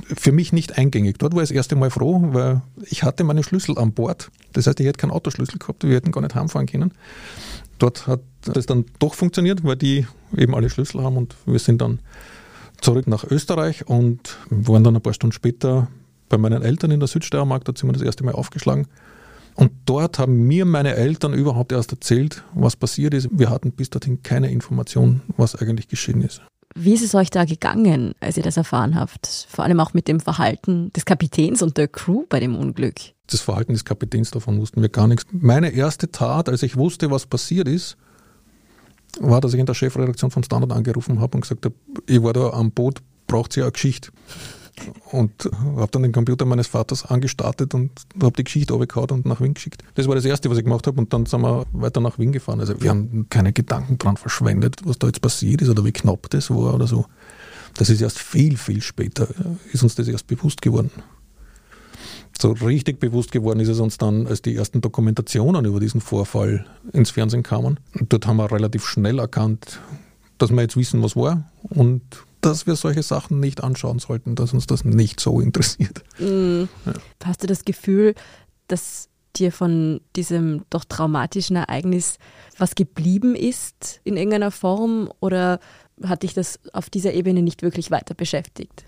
für 0.05 0.31
mich 0.31 0.53
nicht 0.53 0.77
eingängig. 0.77 1.17
Dort 1.17 1.35
war 1.35 1.43
ich 1.43 1.49
das 1.49 1.55
erste 1.55 1.75
Mal 1.75 1.89
froh, 1.89 2.21
weil 2.33 2.61
ich 2.85 3.03
hatte 3.03 3.23
meine 3.23 3.43
Schlüssel 3.43 3.77
an 3.77 3.93
Bord. 3.93 4.31
Das 4.53 4.67
heißt, 4.67 4.79
ich 4.79 4.85
hätte 4.85 4.99
keinen 4.99 5.11
Autoschlüssel 5.11 5.59
gehabt, 5.59 5.83
wir 5.83 5.95
hätten 5.95 6.11
gar 6.11 6.21
nicht 6.21 6.35
heimfahren 6.35 6.67
können. 6.67 6.93
Dort 7.79 8.07
hat 8.07 8.21
das 8.41 8.65
dann 8.65 8.85
doch 8.99 9.13
funktioniert, 9.15 9.63
weil 9.63 9.75
die 9.75 10.05
eben 10.37 10.55
alle 10.55 10.69
Schlüssel 10.69 11.01
haben 11.03 11.17
und 11.17 11.35
wir 11.45 11.59
sind 11.59 11.81
dann 11.81 11.99
zurück 12.79 13.07
nach 13.07 13.23
Österreich 13.23 13.87
und 13.87 14.37
waren 14.49 14.83
dann 14.83 14.95
ein 14.95 15.01
paar 15.01 15.13
Stunden 15.13 15.33
später 15.33 15.87
bei 16.29 16.37
meinen 16.37 16.63
Eltern 16.63 16.91
in 16.91 16.99
der 16.99 17.07
Südsteiermark, 17.07 17.65
da 17.65 17.73
sind 17.75 17.89
wir 17.89 17.93
das 17.93 18.01
erste 18.01 18.23
Mal 18.23 18.33
aufgeschlagen. 18.33 18.87
Und 19.55 19.71
dort 19.85 20.17
haben 20.17 20.47
mir 20.47 20.65
meine 20.65 20.95
Eltern 20.95 21.33
überhaupt 21.33 21.71
erst 21.71 21.91
erzählt, 21.91 22.43
was 22.53 22.75
passiert 22.75 23.13
ist. 23.13 23.29
Wir 23.31 23.49
hatten 23.49 23.71
bis 23.71 23.89
dorthin 23.89 24.23
keine 24.23 24.49
Information, 24.49 25.21
was 25.37 25.55
eigentlich 25.55 25.87
geschehen 25.87 26.21
ist. 26.21 26.41
Wie 26.75 26.93
ist 26.93 27.03
es 27.03 27.15
euch 27.15 27.29
da 27.29 27.45
gegangen, 27.45 28.13
als 28.19 28.37
ihr 28.37 28.43
das 28.43 28.57
erfahren 28.57 28.95
habt? 28.95 29.27
Vor 29.49 29.65
allem 29.65 29.79
auch 29.79 29.93
mit 29.93 30.07
dem 30.07 30.19
Verhalten 30.19 30.91
des 30.93 31.05
Kapitäns 31.05 31.61
und 31.61 31.77
der 31.77 31.87
Crew 31.87 32.25
bei 32.29 32.39
dem 32.39 32.55
Unglück. 32.55 32.95
Das 33.27 33.41
Verhalten 33.41 33.73
des 33.73 33.85
Kapitäns, 33.85 34.31
davon 34.31 34.59
wussten 34.59 34.81
wir 34.81 34.89
gar 34.89 35.07
nichts. 35.07 35.25
Meine 35.31 35.69
erste 35.69 36.11
Tat, 36.11 36.49
als 36.49 36.63
ich 36.63 36.77
wusste, 36.77 37.11
was 37.11 37.25
passiert 37.25 37.67
ist, 37.67 37.97
war, 39.19 39.41
dass 39.41 39.53
ich 39.53 39.59
in 39.59 39.65
der 39.65 39.73
Chefredaktion 39.73 40.31
von 40.31 40.43
Standard 40.43 40.71
angerufen 40.71 41.19
habe 41.19 41.37
und 41.37 41.41
gesagt 41.41 41.65
habe, 41.65 41.75
ich 42.07 42.23
war 42.23 42.33
da 42.33 42.51
am 42.51 42.71
Boot, 42.71 42.99
braucht 43.27 43.55
ihr 43.57 43.63
eine 43.63 43.71
Geschichte 43.71 44.11
und 45.11 45.49
habe 45.75 45.91
dann 45.91 46.03
den 46.03 46.11
Computer 46.11 46.45
meines 46.45 46.67
Vaters 46.67 47.05
angestartet 47.05 47.73
und 47.73 47.91
habe 48.21 48.33
die 48.37 48.43
Geschichte 48.43 48.73
runtergehauen 48.73 49.11
und 49.11 49.25
nach 49.25 49.41
Wien 49.41 49.53
geschickt. 49.53 49.83
Das 49.95 50.07
war 50.07 50.15
das 50.15 50.25
Erste, 50.25 50.49
was 50.49 50.57
ich 50.57 50.63
gemacht 50.63 50.87
habe 50.87 50.99
und 50.99 51.11
dann 51.13 51.25
sind 51.25 51.41
wir 51.41 51.65
weiter 51.71 52.01
nach 52.01 52.19
Wien 52.19 52.31
gefahren. 52.31 52.59
Also 52.59 52.81
wir 52.81 52.89
haben 52.89 53.27
keine 53.29 53.53
Gedanken 53.53 53.97
dran 53.97 54.17
verschwendet, 54.17 54.81
was 54.83 54.99
da 54.99 55.07
jetzt 55.07 55.21
passiert 55.21 55.61
ist 55.61 55.69
oder 55.69 55.83
wie 55.85 55.91
knapp 55.91 56.29
das 56.29 56.49
war 56.49 56.73
oder 56.73 56.87
so. 56.87 57.05
Das 57.75 57.89
ist 57.89 58.01
erst 58.01 58.19
viel, 58.19 58.57
viel 58.57 58.81
später, 58.81 59.27
ist 59.71 59.83
uns 59.83 59.95
das 59.95 60.07
erst 60.07 60.27
bewusst 60.27 60.61
geworden. 60.61 60.91
So 62.39 62.51
richtig 62.53 62.99
bewusst 62.99 63.31
geworden 63.31 63.59
ist 63.59 63.67
es 63.67 63.79
uns 63.79 63.97
dann, 63.97 64.25
als 64.25 64.41
die 64.41 64.55
ersten 64.55 64.81
Dokumentationen 64.81 65.63
über 65.65 65.79
diesen 65.79 66.01
Vorfall 66.01 66.65
ins 66.91 67.11
Fernsehen 67.11 67.43
kamen. 67.43 67.79
Und 67.99 68.11
dort 68.11 68.25
haben 68.25 68.37
wir 68.37 68.51
relativ 68.51 68.85
schnell 68.85 69.19
erkannt, 69.19 69.79
dass 70.39 70.51
wir 70.51 70.61
jetzt 70.61 70.75
wissen, 70.75 71.03
was 71.03 71.15
war 71.15 71.51
und 71.61 72.01
dass 72.41 72.67
wir 72.67 72.75
solche 72.75 73.03
Sachen 73.03 73.39
nicht 73.39 73.63
anschauen 73.63 73.99
sollten, 73.99 74.35
dass 74.35 74.53
uns 74.53 74.67
das 74.67 74.83
nicht 74.83 75.19
so 75.19 75.39
interessiert. 75.39 76.03
Mhm. 76.19 76.67
Ja. 76.85 76.93
Hast 77.23 77.43
du 77.43 77.47
das 77.47 77.65
Gefühl, 77.65 78.15
dass 78.67 79.09
dir 79.35 79.51
von 79.51 80.01
diesem 80.15 80.65
doch 80.69 80.83
traumatischen 80.83 81.55
Ereignis 81.55 82.17
was 82.57 82.75
geblieben 82.75 83.35
ist 83.35 84.01
in 84.03 84.17
irgendeiner 84.17 84.51
Form 84.51 85.09
oder 85.19 85.59
hat 86.03 86.23
dich 86.23 86.33
das 86.33 86.59
auf 86.73 86.89
dieser 86.89 87.13
Ebene 87.13 87.41
nicht 87.41 87.61
wirklich 87.61 87.91
weiter 87.91 88.13
beschäftigt? 88.13 88.85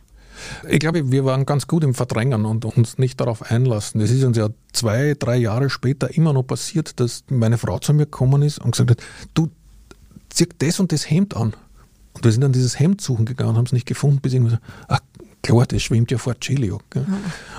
Ich 0.67 0.79
glaube, 0.79 1.11
wir 1.11 1.25
waren 1.25 1.45
ganz 1.45 1.67
gut 1.67 1.83
im 1.83 1.93
Verdrängen 1.93 2.45
und 2.45 2.65
uns 2.65 2.97
nicht 2.97 3.19
darauf 3.19 3.51
einlassen. 3.51 4.01
Es 4.01 4.11
ist 4.11 4.23
uns 4.23 4.35
ja 4.35 4.49
zwei, 4.71 5.15
drei 5.17 5.37
Jahre 5.37 5.69
später 5.69 6.15
immer 6.15 6.33
noch 6.33 6.43
passiert, 6.43 6.99
dass 6.99 7.23
meine 7.29 7.57
Frau 7.57 7.79
zu 7.79 7.93
mir 7.93 8.05
gekommen 8.05 8.41
ist 8.41 8.59
und 8.59 8.71
gesagt 8.71 8.91
hat, 8.91 9.01
du 9.35 9.49
zieh 10.29 10.49
das 10.57 10.79
und 10.79 10.91
das 10.91 11.09
Hemd 11.09 11.35
an. 11.35 11.53
Und 12.13 12.23
wir 12.23 12.31
sind 12.31 12.41
dann 12.41 12.53
dieses 12.53 12.79
Hemd 12.79 13.01
suchen 13.01 13.25
gegangen 13.25 13.51
und 13.51 13.57
haben 13.57 13.65
es 13.65 13.73
nicht 13.73 13.87
gefunden, 13.87 14.21
bis 14.21 14.33
irgendwie 14.33 14.51
so, 14.51 14.57
ach 14.87 14.99
klar, 15.43 15.65
das 15.67 15.83
schwimmt 15.83 16.09
ja 16.09 16.17
vor 16.17 16.35
Celio. 16.41 16.79
Ja. 16.95 17.05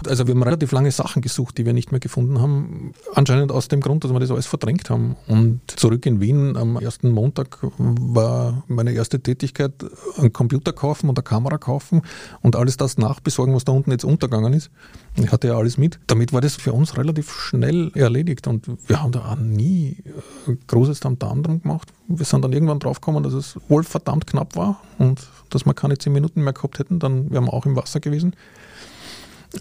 Also 0.08 0.26
wir 0.26 0.34
haben 0.34 0.42
relativ 0.42 0.72
lange 0.72 0.90
Sachen 0.90 1.22
gesucht, 1.22 1.58
die 1.58 1.66
wir 1.66 1.72
nicht 1.72 1.92
mehr 1.92 2.00
gefunden 2.00 2.40
haben. 2.40 2.94
Anscheinend 3.14 3.52
aus 3.52 3.68
dem 3.68 3.80
Grund, 3.80 4.02
dass 4.02 4.12
wir 4.12 4.18
das 4.18 4.30
alles 4.30 4.46
verdrängt 4.46 4.90
haben. 4.90 5.16
Und 5.28 5.60
zurück 5.66 6.06
in 6.06 6.20
Wien 6.20 6.56
am 6.56 6.76
ersten 6.76 7.10
Montag 7.10 7.58
war 7.78 8.64
meine 8.66 8.92
erste 8.92 9.20
Tätigkeit, 9.20 9.72
einen 10.16 10.32
Computer 10.32 10.72
kaufen 10.72 11.08
und 11.08 11.18
eine 11.18 11.22
Kamera 11.22 11.58
kaufen 11.58 12.02
und 12.40 12.56
alles 12.56 12.76
das 12.76 12.98
nachbesorgen, 12.98 13.54
was 13.54 13.64
da 13.64 13.72
unten 13.72 13.90
jetzt 13.92 14.04
untergegangen 14.04 14.54
ist. 14.54 14.70
Ich 15.16 15.30
hatte 15.30 15.48
ja 15.48 15.56
alles 15.56 15.78
mit. 15.78 16.00
Damit 16.06 16.32
war 16.32 16.40
das 16.40 16.56
für 16.56 16.72
uns 16.72 16.96
relativ 16.96 17.30
schnell 17.30 17.92
erledigt 17.94 18.46
und 18.48 18.66
wir 18.88 19.00
haben 19.00 19.12
da 19.12 19.32
auch 19.32 19.36
nie 19.36 19.98
äh, 20.48 20.56
großes 20.66 21.00
Tamtam 21.00 21.42
drum 21.42 21.62
gemacht. 21.62 21.92
Wir 22.08 22.24
sind 22.24 22.42
dann 22.42 22.52
irgendwann 22.52 22.80
draufgekommen, 22.80 23.22
dass 23.22 23.34
es 23.34 23.56
wohl 23.68 23.84
verdammt 23.84 24.26
knapp 24.26 24.56
war 24.56 24.80
und 24.98 25.28
dass 25.50 25.64
wir 25.64 25.74
keine 25.74 25.96
zehn 25.98 26.12
Minuten 26.12 26.42
mehr 26.42 26.52
gehabt 26.52 26.78
hätten, 26.78 26.98
dann 26.98 27.30
wären 27.30 27.44
wir 27.44 27.52
auch 27.52 27.64
im 27.64 27.73
Wasser 27.76 28.00
gewesen. 28.00 28.34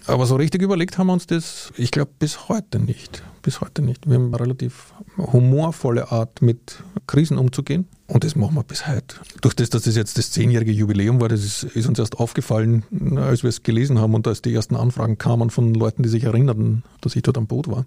Aber 0.06 0.26
so 0.26 0.36
richtig 0.36 0.62
überlegt 0.62 0.98
haben 0.98 1.06
wir 1.06 1.12
uns 1.12 1.26
das, 1.26 1.72
ich 1.76 1.90
glaube, 1.90 2.10
bis 2.18 2.48
heute 2.48 2.78
nicht. 2.80 3.22
Bis 3.42 3.60
heute 3.60 3.82
nicht. 3.82 4.08
Wir 4.08 4.16
haben 4.16 4.26
eine 4.34 4.40
relativ 4.40 4.92
humorvolle 5.16 6.10
Art, 6.10 6.42
mit 6.42 6.82
Krisen 7.06 7.38
umzugehen. 7.38 7.86
Und 8.06 8.24
das 8.24 8.36
machen 8.36 8.54
wir 8.54 8.64
bis 8.64 8.86
heute. 8.86 9.16
Durch 9.40 9.54
das, 9.54 9.70
dass 9.70 9.82
das 9.82 9.96
jetzt 9.96 10.18
das 10.18 10.30
zehnjährige 10.30 10.72
Jubiläum 10.72 11.20
war, 11.20 11.28
das 11.28 11.44
ist, 11.44 11.62
ist, 11.62 11.86
uns 11.86 11.98
erst 11.98 12.18
aufgefallen, 12.18 12.84
als 13.16 13.42
wir 13.42 13.48
es 13.48 13.62
gelesen 13.62 13.98
haben 13.98 14.14
und 14.14 14.26
als 14.26 14.42
die 14.42 14.54
ersten 14.54 14.76
Anfragen 14.76 15.16
kamen 15.16 15.50
von 15.50 15.72
Leuten, 15.74 16.02
die 16.02 16.08
sich 16.08 16.24
erinnerten, 16.24 16.82
dass 17.00 17.16
ich 17.16 17.22
dort 17.22 17.38
am 17.38 17.46
Boot 17.46 17.68
war. 17.68 17.84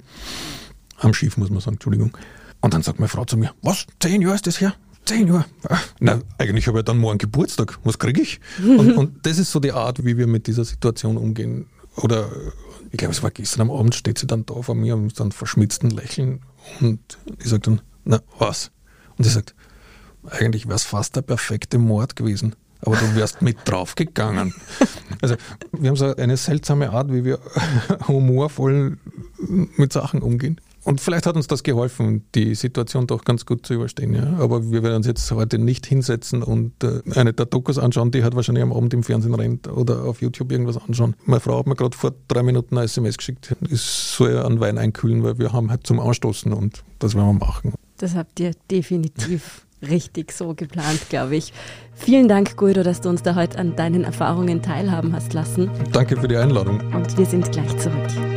Am 0.97 1.13
Schiff, 1.13 1.37
muss 1.37 1.49
man 1.49 1.59
sagen, 1.59 1.75
Entschuldigung. 1.75 2.17
Und 2.61 2.73
dann 2.73 2.81
sagt 2.81 2.99
meine 2.99 3.09
Frau 3.09 3.25
zu 3.25 3.37
mir, 3.37 3.51
was, 3.61 3.85
zehn 3.99 4.21
Jahre 4.21 4.35
ist 4.35 4.47
das 4.47 4.59
her? 4.59 4.73
Zehn 5.07 5.31
Uhr. 5.31 5.45
Na, 5.99 6.19
eigentlich 6.37 6.67
habe 6.67 6.79
ich 6.79 6.85
dann 6.85 6.97
morgen 6.97 7.17
Geburtstag. 7.17 7.79
Was 7.83 7.97
kriege 7.97 8.21
ich? 8.21 8.39
Und, 8.59 8.97
und, 8.97 9.25
das 9.25 9.39
ist 9.39 9.51
so 9.51 9.59
die 9.59 9.71
Art, 9.71 10.05
wie 10.05 10.17
wir 10.17 10.27
mit 10.27 10.47
dieser 10.47 10.65
Situation 10.65 11.17
umgehen. 11.17 11.67
Oder 11.95 12.29
ich 12.91 12.97
glaube, 12.97 13.13
es 13.13 13.23
war 13.23 13.31
gestern 13.31 13.61
am 13.61 13.71
Abend, 13.71 13.95
steht 13.95 14.17
sie 14.17 14.27
dann 14.27 14.45
da 14.45 14.61
vor 14.61 14.75
mir 14.75 14.95
mit 14.95 15.19
einem 15.19 15.31
verschmitzten 15.31 15.89
Lächeln 15.89 16.41
und 16.79 16.99
ich 17.39 17.49
sage 17.49 17.61
dann, 17.61 17.81
na, 18.05 18.21
was? 18.37 18.71
Und 19.17 19.23
sie 19.23 19.29
sagt, 19.29 19.55
eigentlich 20.29 20.65
wäre 20.65 20.75
es 20.75 20.83
fast 20.83 21.15
der 21.15 21.21
perfekte 21.21 21.77
Mord 21.77 22.15
gewesen. 22.15 22.55
Aber 22.81 22.95
du 22.95 23.15
wärst 23.15 23.41
mit 23.41 23.57
draufgegangen. 23.65 24.53
Also, 25.19 25.35
wir 25.71 25.89
haben 25.89 25.95
so 25.95 26.15
eine 26.15 26.37
seltsame 26.37 26.91
Art, 26.91 27.11
wie 27.11 27.25
wir 27.25 27.39
humorvoll 28.07 28.99
mit 29.47 29.91
Sachen 29.91 30.21
umgehen. 30.21 30.61
Und 30.87 31.01
vielleicht 31.01 31.25
hat 31.25 31.35
uns 31.35 31.47
das 31.47 31.63
geholfen, 31.63 32.23
die 32.33 32.55
Situation 32.55 33.07
doch 33.07 33.25
ganz 33.25 33.45
gut 33.45 33.65
zu 33.65 33.73
überstehen. 33.73 34.13
Ja. 34.13 34.37
Aber 34.39 34.71
wir 34.71 34.83
werden 34.83 34.95
uns 34.95 35.05
jetzt 35.05 35.29
heute 35.31 35.59
nicht 35.59 35.85
hinsetzen 35.85 36.41
und 36.41 36.81
äh, 36.81 37.01
eine 37.13 37.33
der 37.33 37.45
Dokus 37.45 37.77
anschauen, 37.77 38.11
die 38.11 38.23
halt 38.23 38.37
wahrscheinlich 38.37 38.63
am 38.63 38.71
Abend 38.71 38.93
im 38.93 39.03
Fernsehen 39.03 39.35
rennt 39.35 39.67
oder 39.67 40.05
auf 40.05 40.21
YouTube 40.21 40.49
irgendwas 40.49 40.77
anschauen. 40.77 41.13
Meine 41.25 41.41
Frau 41.41 41.59
hat 41.59 41.67
mir 41.67 41.75
gerade 41.75 41.97
vor 41.97 42.13
drei 42.29 42.41
Minuten 42.41 42.77
eine 42.77 42.85
SMS 42.85 43.17
geschickt, 43.17 43.53
es 43.69 44.15
soll 44.15 44.39
einen 44.39 44.61
Wein 44.61 44.77
einkühlen, 44.77 45.23
weil 45.23 45.37
wir 45.39 45.51
haben 45.51 45.69
halt 45.71 45.85
zum 45.85 45.99
Anstoßen 45.99 46.53
und 46.53 46.85
das 46.99 47.15
werden 47.15 47.37
wir 47.37 47.45
machen. 47.45 47.73
Das 47.97 48.15
habt 48.15 48.39
ihr 48.39 48.51
definitiv 48.71 49.65
richtig 49.81 50.31
so 50.31 50.53
geplant, 50.53 51.09
glaube 51.09 51.35
ich. 51.35 51.51
Vielen 51.95 52.29
Dank, 52.29 52.55
Guido, 52.55 52.83
dass 52.83 53.01
du 53.01 53.09
uns 53.09 53.23
da 53.23 53.35
heute 53.35 53.59
an 53.59 53.75
deinen 53.75 54.05
Erfahrungen 54.05 54.61
teilhaben 54.61 55.11
hast 55.11 55.33
lassen. 55.33 55.69
Danke 55.91 56.15
für 56.15 56.29
die 56.29 56.37
Einladung. 56.37 56.79
Und 56.93 57.17
wir 57.17 57.25
sind 57.25 57.51
gleich 57.51 57.77
zurück. 57.77 58.36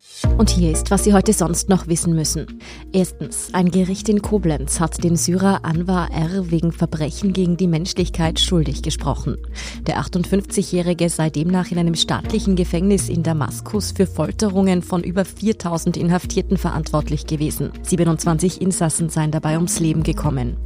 Und 0.37 0.49
hier 0.49 0.71
ist, 0.71 0.89
was 0.89 1.03
Sie 1.03 1.13
heute 1.13 1.33
sonst 1.33 1.69
noch 1.69 1.87
wissen 1.87 2.15
müssen. 2.15 2.59
Erstens, 2.91 3.49
ein 3.53 3.69
Gericht 3.69 4.09
in 4.09 4.21
Koblenz 4.21 4.79
hat 4.79 5.03
den 5.03 5.15
Syrer 5.15 5.63
Anwar 5.63 6.11
R. 6.11 6.49
wegen 6.49 6.71
Verbrechen 6.71 7.33
gegen 7.33 7.57
die 7.57 7.67
Menschlichkeit 7.67 8.39
schuldig 8.39 8.81
gesprochen. 8.81 9.37
Der 9.85 9.99
58-Jährige 9.99 11.09
sei 11.09 11.29
demnach 11.29 11.71
in 11.71 11.77
einem 11.77 11.95
staatlichen 11.95 12.55
Gefängnis 12.55 13.09
in 13.09 13.23
Damaskus 13.23 13.91
für 13.91 14.07
Folterungen 14.07 14.81
von 14.81 15.03
über 15.03 15.25
4000 15.25 15.97
Inhaftierten 15.97 16.57
verantwortlich 16.57 17.27
gewesen. 17.27 17.71
27 17.83 18.61
Insassen 18.61 19.09
seien 19.09 19.31
dabei 19.31 19.55
ums 19.57 19.79
Leben 19.79 20.03
gekommen. 20.03 20.57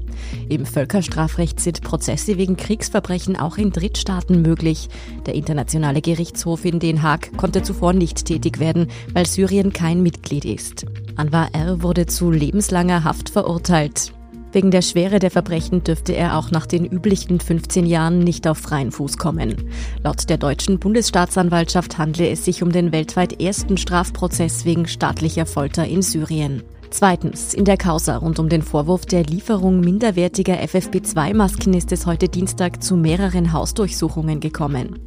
Im 0.49 0.65
Völkerstrafrecht 0.65 1.59
sind 1.59 1.81
Prozesse 1.81 2.37
wegen 2.37 2.57
Kriegsverbrechen 2.57 3.35
auch 3.35 3.57
in 3.57 3.71
Drittstaaten 3.71 4.41
möglich. 4.41 4.89
Der 5.25 5.35
Internationale 5.35 6.01
Gerichtshof 6.01 6.65
in 6.65 6.79
Den 6.79 7.01
Haag 7.01 7.35
konnte 7.37 7.63
zuvor 7.63 7.93
nicht 7.93 8.25
tätig 8.25 8.59
werden, 8.59 8.87
weil 9.13 9.25
Syrien 9.25 9.73
kein 9.73 10.03
Mitglied 10.03 10.45
ist. 10.45 10.85
Anwar 11.15 11.49
R. 11.53 11.81
wurde 11.81 12.05
zu 12.05 12.31
lebenslanger 12.31 13.03
Haft 13.03 13.29
verurteilt. 13.29 14.13
Wegen 14.55 14.71
der 14.71 14.81
Schwere 14.81 15.19
der 15.19 15.31
Verbrechen 15.31 15.83
dürfte 15.83 16.15
er 16.15 16.37
auch 16.37 16.49
nach 16.49 16.65
den 16.65 16.85
üblichen 16.85 17.41
15 17.41 17.85
Jahren 17.85 18.19
nicht 18.19 18.47
auf 18.47 18.57
freien 18.57 18.93
Fuß 18.93 19.17
kommen. 19.17 19.69
Laut 20.01 20.29
der 20.29 20.37
deutschen 20.37 20.79
Bundesstaatsanwaltschaft 20.79 21.97
handle 21.97 22.29
es 22.29 22.45
sich 22.45 22.63
um 22.63 22.71
den 22.71 22.93
weltweit 22.93 23.41
ersten 23.41 23.75
Strafprozess 23.75 24.63
wegen 24.63 24.87
staatlicher 24.87 25.45
Folter 25.45 25.85
in 25.85 26.01
Syrien. 26.01 26.63
Zweitens, 26.89 27.53
in 27.53 27.65
der 27.65 27.77
Causa 27.77 28.17
rund 28.17 28.39
um 28.39 28.49
den 28.49 28.61
Vorwurf 28.61 29.05
der 29.05 29.23
Lieferung 29.23 29.79
minderwertiger 29.79 30.55
FFP2-Masken 30.55 31.73
ist 31.73 31.91
es 31.91 32.05
heute 32.05 32.29
Dienstag 32.29 32.83
zu 32.83 32.95
mehreren 32.95 33.53
Hausdurchsuchungen 33.53 34.39
gekommen. 34.39 34.99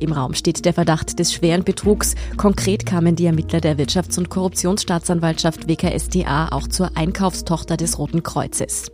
Im 0.00 0.12
Raum 0.12 0.34
steht 0.34 0.64
der 0.64 0.74
Verdacht 0.74 1.18
des 1.18 1.32
schweren 1.32 1.64
Betrugs. 1.64 2.14
Konkret 2.36 2.86
kamen 2.86 3.16
die 3.16 3.26
Ermittler 3.26 3.60
der 3.60 3.78
Wirtschafts- 3.78 4.18
und 4.18 4.30
Korruptionsstaatsanwaltschaft 4.30 5.68
WKSDA 5.68 6.48
auch 6.50 6.68
zur 6.68 6.96
Einkaufstochter 6.96 7.76
des 7.76 7.98
Roten 7.98 8.22
Kreuzes. 8.22 8.90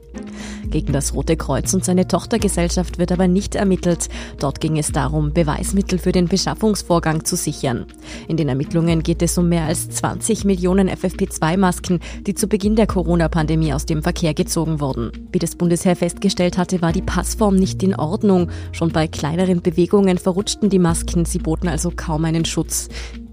Gegen 0.70 0.92
das 0.92 1.14
Rote 1.14 1.36
Kreuz 1.36 1.72
und 1.74 1.84
seine 1.84 2.08
Tochtergesellschaft 2.08 2.98
wird 2.98 3.12
aber 3.12 3.28
nicht 3.28 3.54
ermittelt. 3.54 4.08
Dort 4.38 4.60
ging 4.60 4.78
es 4.78 4.92
darum, 4.92 5.32
Beweismittel 5.32 5.98
für 5.98 6.12
den 6.12 6.28
Beschaffungsvorgang 6.28 7.24
zu 7.24 7.36
sichern. 7.36 7.86
In 8.28 8.36
den 8.36 8.48
Ermittlungen 8.48 9.02
geht 9.02 9.22
es 9.22 9.38
um 9.38 9.48
mehr 9.48 9.64
als 9.64 9.88
20 9.90 10.44
Millionen 10.44 10.90
FFP2-Masken, 10.90 12.00
die 12.26 12.34
zu 12.34 12.46
Beginn 12.46 12.76
der 12.76 12.86
Corona-Pandemie 12.86 13.72
aus 13.72 13.86
dem 13.86 14.02
Verkehr 14.02 14.34
gezogen 14.34 14.80
wurden. 14.80 15.12
Wie 15.32 15.38
das 15.38 15.54
Bundesheer 15.54 15.96
festgestellt 15.96 16.58
hatte, 16.58 16.82
war 16.82 16.92
die 16.92 17.02
Passform 17.02 17.56
nicht 17.56 17.82
in 17.82 17.94
Ordnung. 17.94 18.50
Schon 18.72 18.90
bei 18.90 19.06
kleineren 19.06 19.62
Bewegungen 19.62 20.18
verrutschten 20.18 20.70
die 20.70 20.78
Masken, 20.78 21.24
sie 21.24 21.38
boten 21.38 21.68
also 21.68 21.92
kaum 21.94 22.24
einen 22.24 22.44
Schutz. 22.44 22.88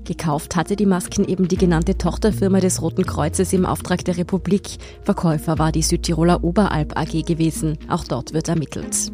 Gekauft 0.06 0.56
hatte 0.56 0.76
die 0.76 0.86
Masken 0.86 1.26
eben 1.28 1.48
die 1.48 1.56
genannte 1.56 1.98
Tochterfirma 1.98 2.60
des 2.60 2.82
Roten 2.82 3.06
Kreuzes 3.06 3.54
im 3.54 3.66
Auftrag 3.66 4.04
der 4.04 4.18
Republik. 4.18 4.78
Verkäufer 5.04 5.60
war 5.60 5.72
die 5.72 5.82
Südtiroler 5.82 6.44
Oberalp 6.44 6.98
AG 6.98 7.24
gewesen. 7.26 7.78
Auch 7.88 8.04
dort 8.04 8.34
wird 8.34 8.50
ermittelt. 8.50 9.12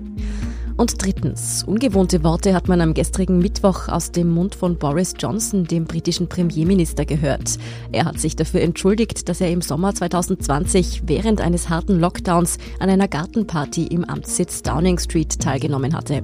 Und 0.79 1.03
drittens, 1.03 1.65
ungewohnte 1.65 2.23
Worte 2.23 2.53
hat 2.53 2.69
man 2.69 2.79
am 2.79 2.93
gestrigen 2.93 3.39
Mittwoch 3.39 3.89
aus 3.89 4.13
dem 4.13 4.29
Mund 4.29 4.55
von 4.55 4.77
Boris 4.77 5.13
Johnson, 5.19 5.65
dem 5.65 5.83
britischen 5.83 6.29
Premierminister, 6.29 7.03
gehört. 7.03 7.57
Er 7.91 8.05
hat 8.05 8.17
sich 8.17 8.37
dafür 8.37 8.61
entschuldigt, 8.61 9.27
dass 9.27 9.41
er 9.41 9.51
im 9.51 9.61
Sommer 9.61 9.93
2020 9.93 11.01
während 11.05 11.41
eines 11.41 11.67
harten 11.67 11.99
Lockdowns 11.99 12.59
an 12.79 12.89
einer 12.89 13.09
Gartenparty 13.09 13.87
im 13.87 14.05
Amtssitz 14.05 14.61
Downing 14.61 14.97
Street 14.99 15.37
teilgenommen 15.41 15.93
hatte. 15.93 16.21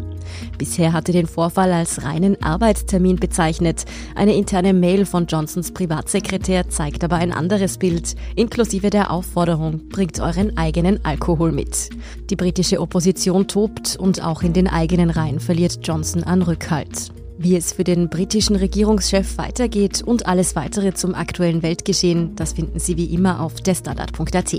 Bisher 0.57 0.93
hatte 0.93 1.11
den 1.11 1.27
Vorfall 1.27 1.73
als 1.73 2.03
reinen 2.03 2.41
Arbeitstermin 2.41 3.17
bezeichnet. 3.17 3.83
Eine 4.15 4.35
interne 4.35 4.73
Mail 4.73 5.05
von 5.05 5.25
Johnsons 5.25 5.73
Privatsekretär 5.73 6.69
zeigt 6.69 7.03
aber 7.03 7.17
ein 7.17 7.33
anderes 7.33 7.77
Bild, 7.77 8.15
inklusive 8.37 8.89
der 8.89 9.11
Aufforderung, 9.11 9.89
bringt 9.89 10.21
euren 10.21 10.55
eigenen 10.55 11.03
Alkohol 11.03 11.51
mit. 11.51 11.89
Die 12.29 12.37
britische 12.37 12.79
Opposition 12.79 13.49
tobt 13.49 13.97
und 13.97 14.23
auch 14.23 14.44
in 14.45 14.53
den 14.53 14.67
eigenen 14.67 15.09
Reihen 15.09 15.39
verliert 15.39 15.79
Johnson 15.81 16.23
an 16.23 16.43
Rückhalt. 16.43 17.11
Wie 17.37 17.57
es 17.57 17.73
für 17.73 17.83
den 17.83 18.07
britischen 18.07 18.55
Regierungschef 18.55 19.37
weitergeht 19.37 20.01
und 20.01 20.25
alles 20.25 20.55
weitere 20.55 20.93
zum 20.93 21.13
aktuellen 21.13 21.63
Weltgeschehen, 21.63 22.33
das 22.37 22.53
finden 22.53 22.79
Sie 22.79 22.95
wie 22.95 23.13
immer 23.13 23.41
auf 23.41 23.55
derstandard.at. 23.55 24.55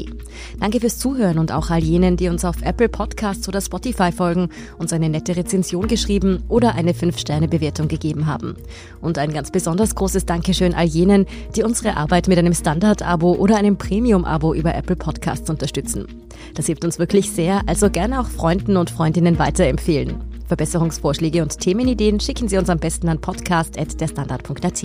Danke 0.61 0.81
fürs 0.81 0.99
Zuhören 0.99 1.39
und 1.39 1.53
auch 1.53 1.71
all 1.71 1.83
jenen, 1.83 2.19
die 2.19 2.29
uns 2.29 2.45
auf 2.45 2.61
Apple 2.61 2.91
Podcasts 2.91 3.49
oder 3.49 3.63
Spotify 3.63 4.13
folgen, 4.13 4.51
uns 4.77 4.93
eine 4.93 5.09
nette 5.09 5.37
Rezension 5.37 5.89
geschrieben 5.89 6.43
oder 6.49 6.75
eine 6.75 6.93
5-Sterne-Bewertung 6.93 7.89
gegeben 7.89 8.27
haben. 8.27 8.57
Und 9.01 9.17
ein 9.17 9.33
ganz 9.33 9.51
besonders 9.51 9.95
großes 9.95 10.27
Dankeschön 10.27 10.75
all 10.75 10.87
jenen, 10.87 11.25
die 11.57 11.63
unsere 11.63 11.97
Arbeit 11.97 12.29
mit 12.29 12.39
einem 12.39 12.53
Standard-Abo 12.53 13.37
oder 13.37 13.57
einem 13.57 13.79
Premium-Abo 13.79 14.53
über 14.53 14.75
Apple 14.75 14.97
Podcasts 14.97 15.49
unterstützen. 15.49 16.07
Das 16.55 16.67
hilft 16.67 16.85
uns 16.85 16.99
wirklich 16.99 17.33
sehr, 17.33 17.63
also 17.67 17.89
gerne 17.89 18.21
auch 18.21 18.29
Freunden 18.29 18.77
und 18.77 18.91
Freundinnen 18.91 19.39
weiterempfehlen. 19.39 20.36
Verbesserungsvorschläge 20.47 21.43
und 21.43 21.59
Themenideen 21.59 22.21
schicken 22.21 22.49
Sie 22.49 22.59
uns 22.59 22.71
am 22.71 22.79
besten 22.79 23.09
an 23.09 23.21
podcast.derstandard.at. 23.21 24.85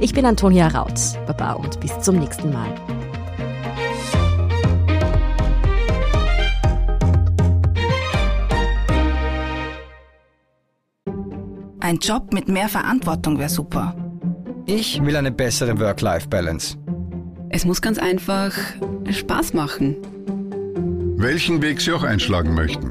Ich 0.00 0.12
bin 0.12 0.24
Antonia 0.24 0.68
Raut. 0.68 1.00
Baba 1.26 1.54
und 1.54 1.80
bis 1.80 1.98
zum 2.00 2.18
nächsten 2.18 2.52
Mal. 2.52 2.74
Ein 11.80 11.98
Job 11.98 12.32
mit 12.32 12.48
mehr 12.48 12.68
Verantwortung 12.68 13.38
wäre 13.38 13.48
super. 13.48 13.94
Ich 14.66 15.00
will 15.04 15.14
eine 15.14 15.30
bessere 15.30 15.78
Work-Life-Balance. 15.78 16.76
Es 17.50 17.64
muss 17.64 17.80
ganz 17.80 17.98
einfach 17.98 18.52
Spaß 19.08 19.54
machen. 19.54 19.96
Welchen 21.16 21.62
Weg 21.62 21.80
Sie 21.80 21.92
auch 21.92 22.02
einschlagen 22.02 22.54
möchten. 22.54 22.90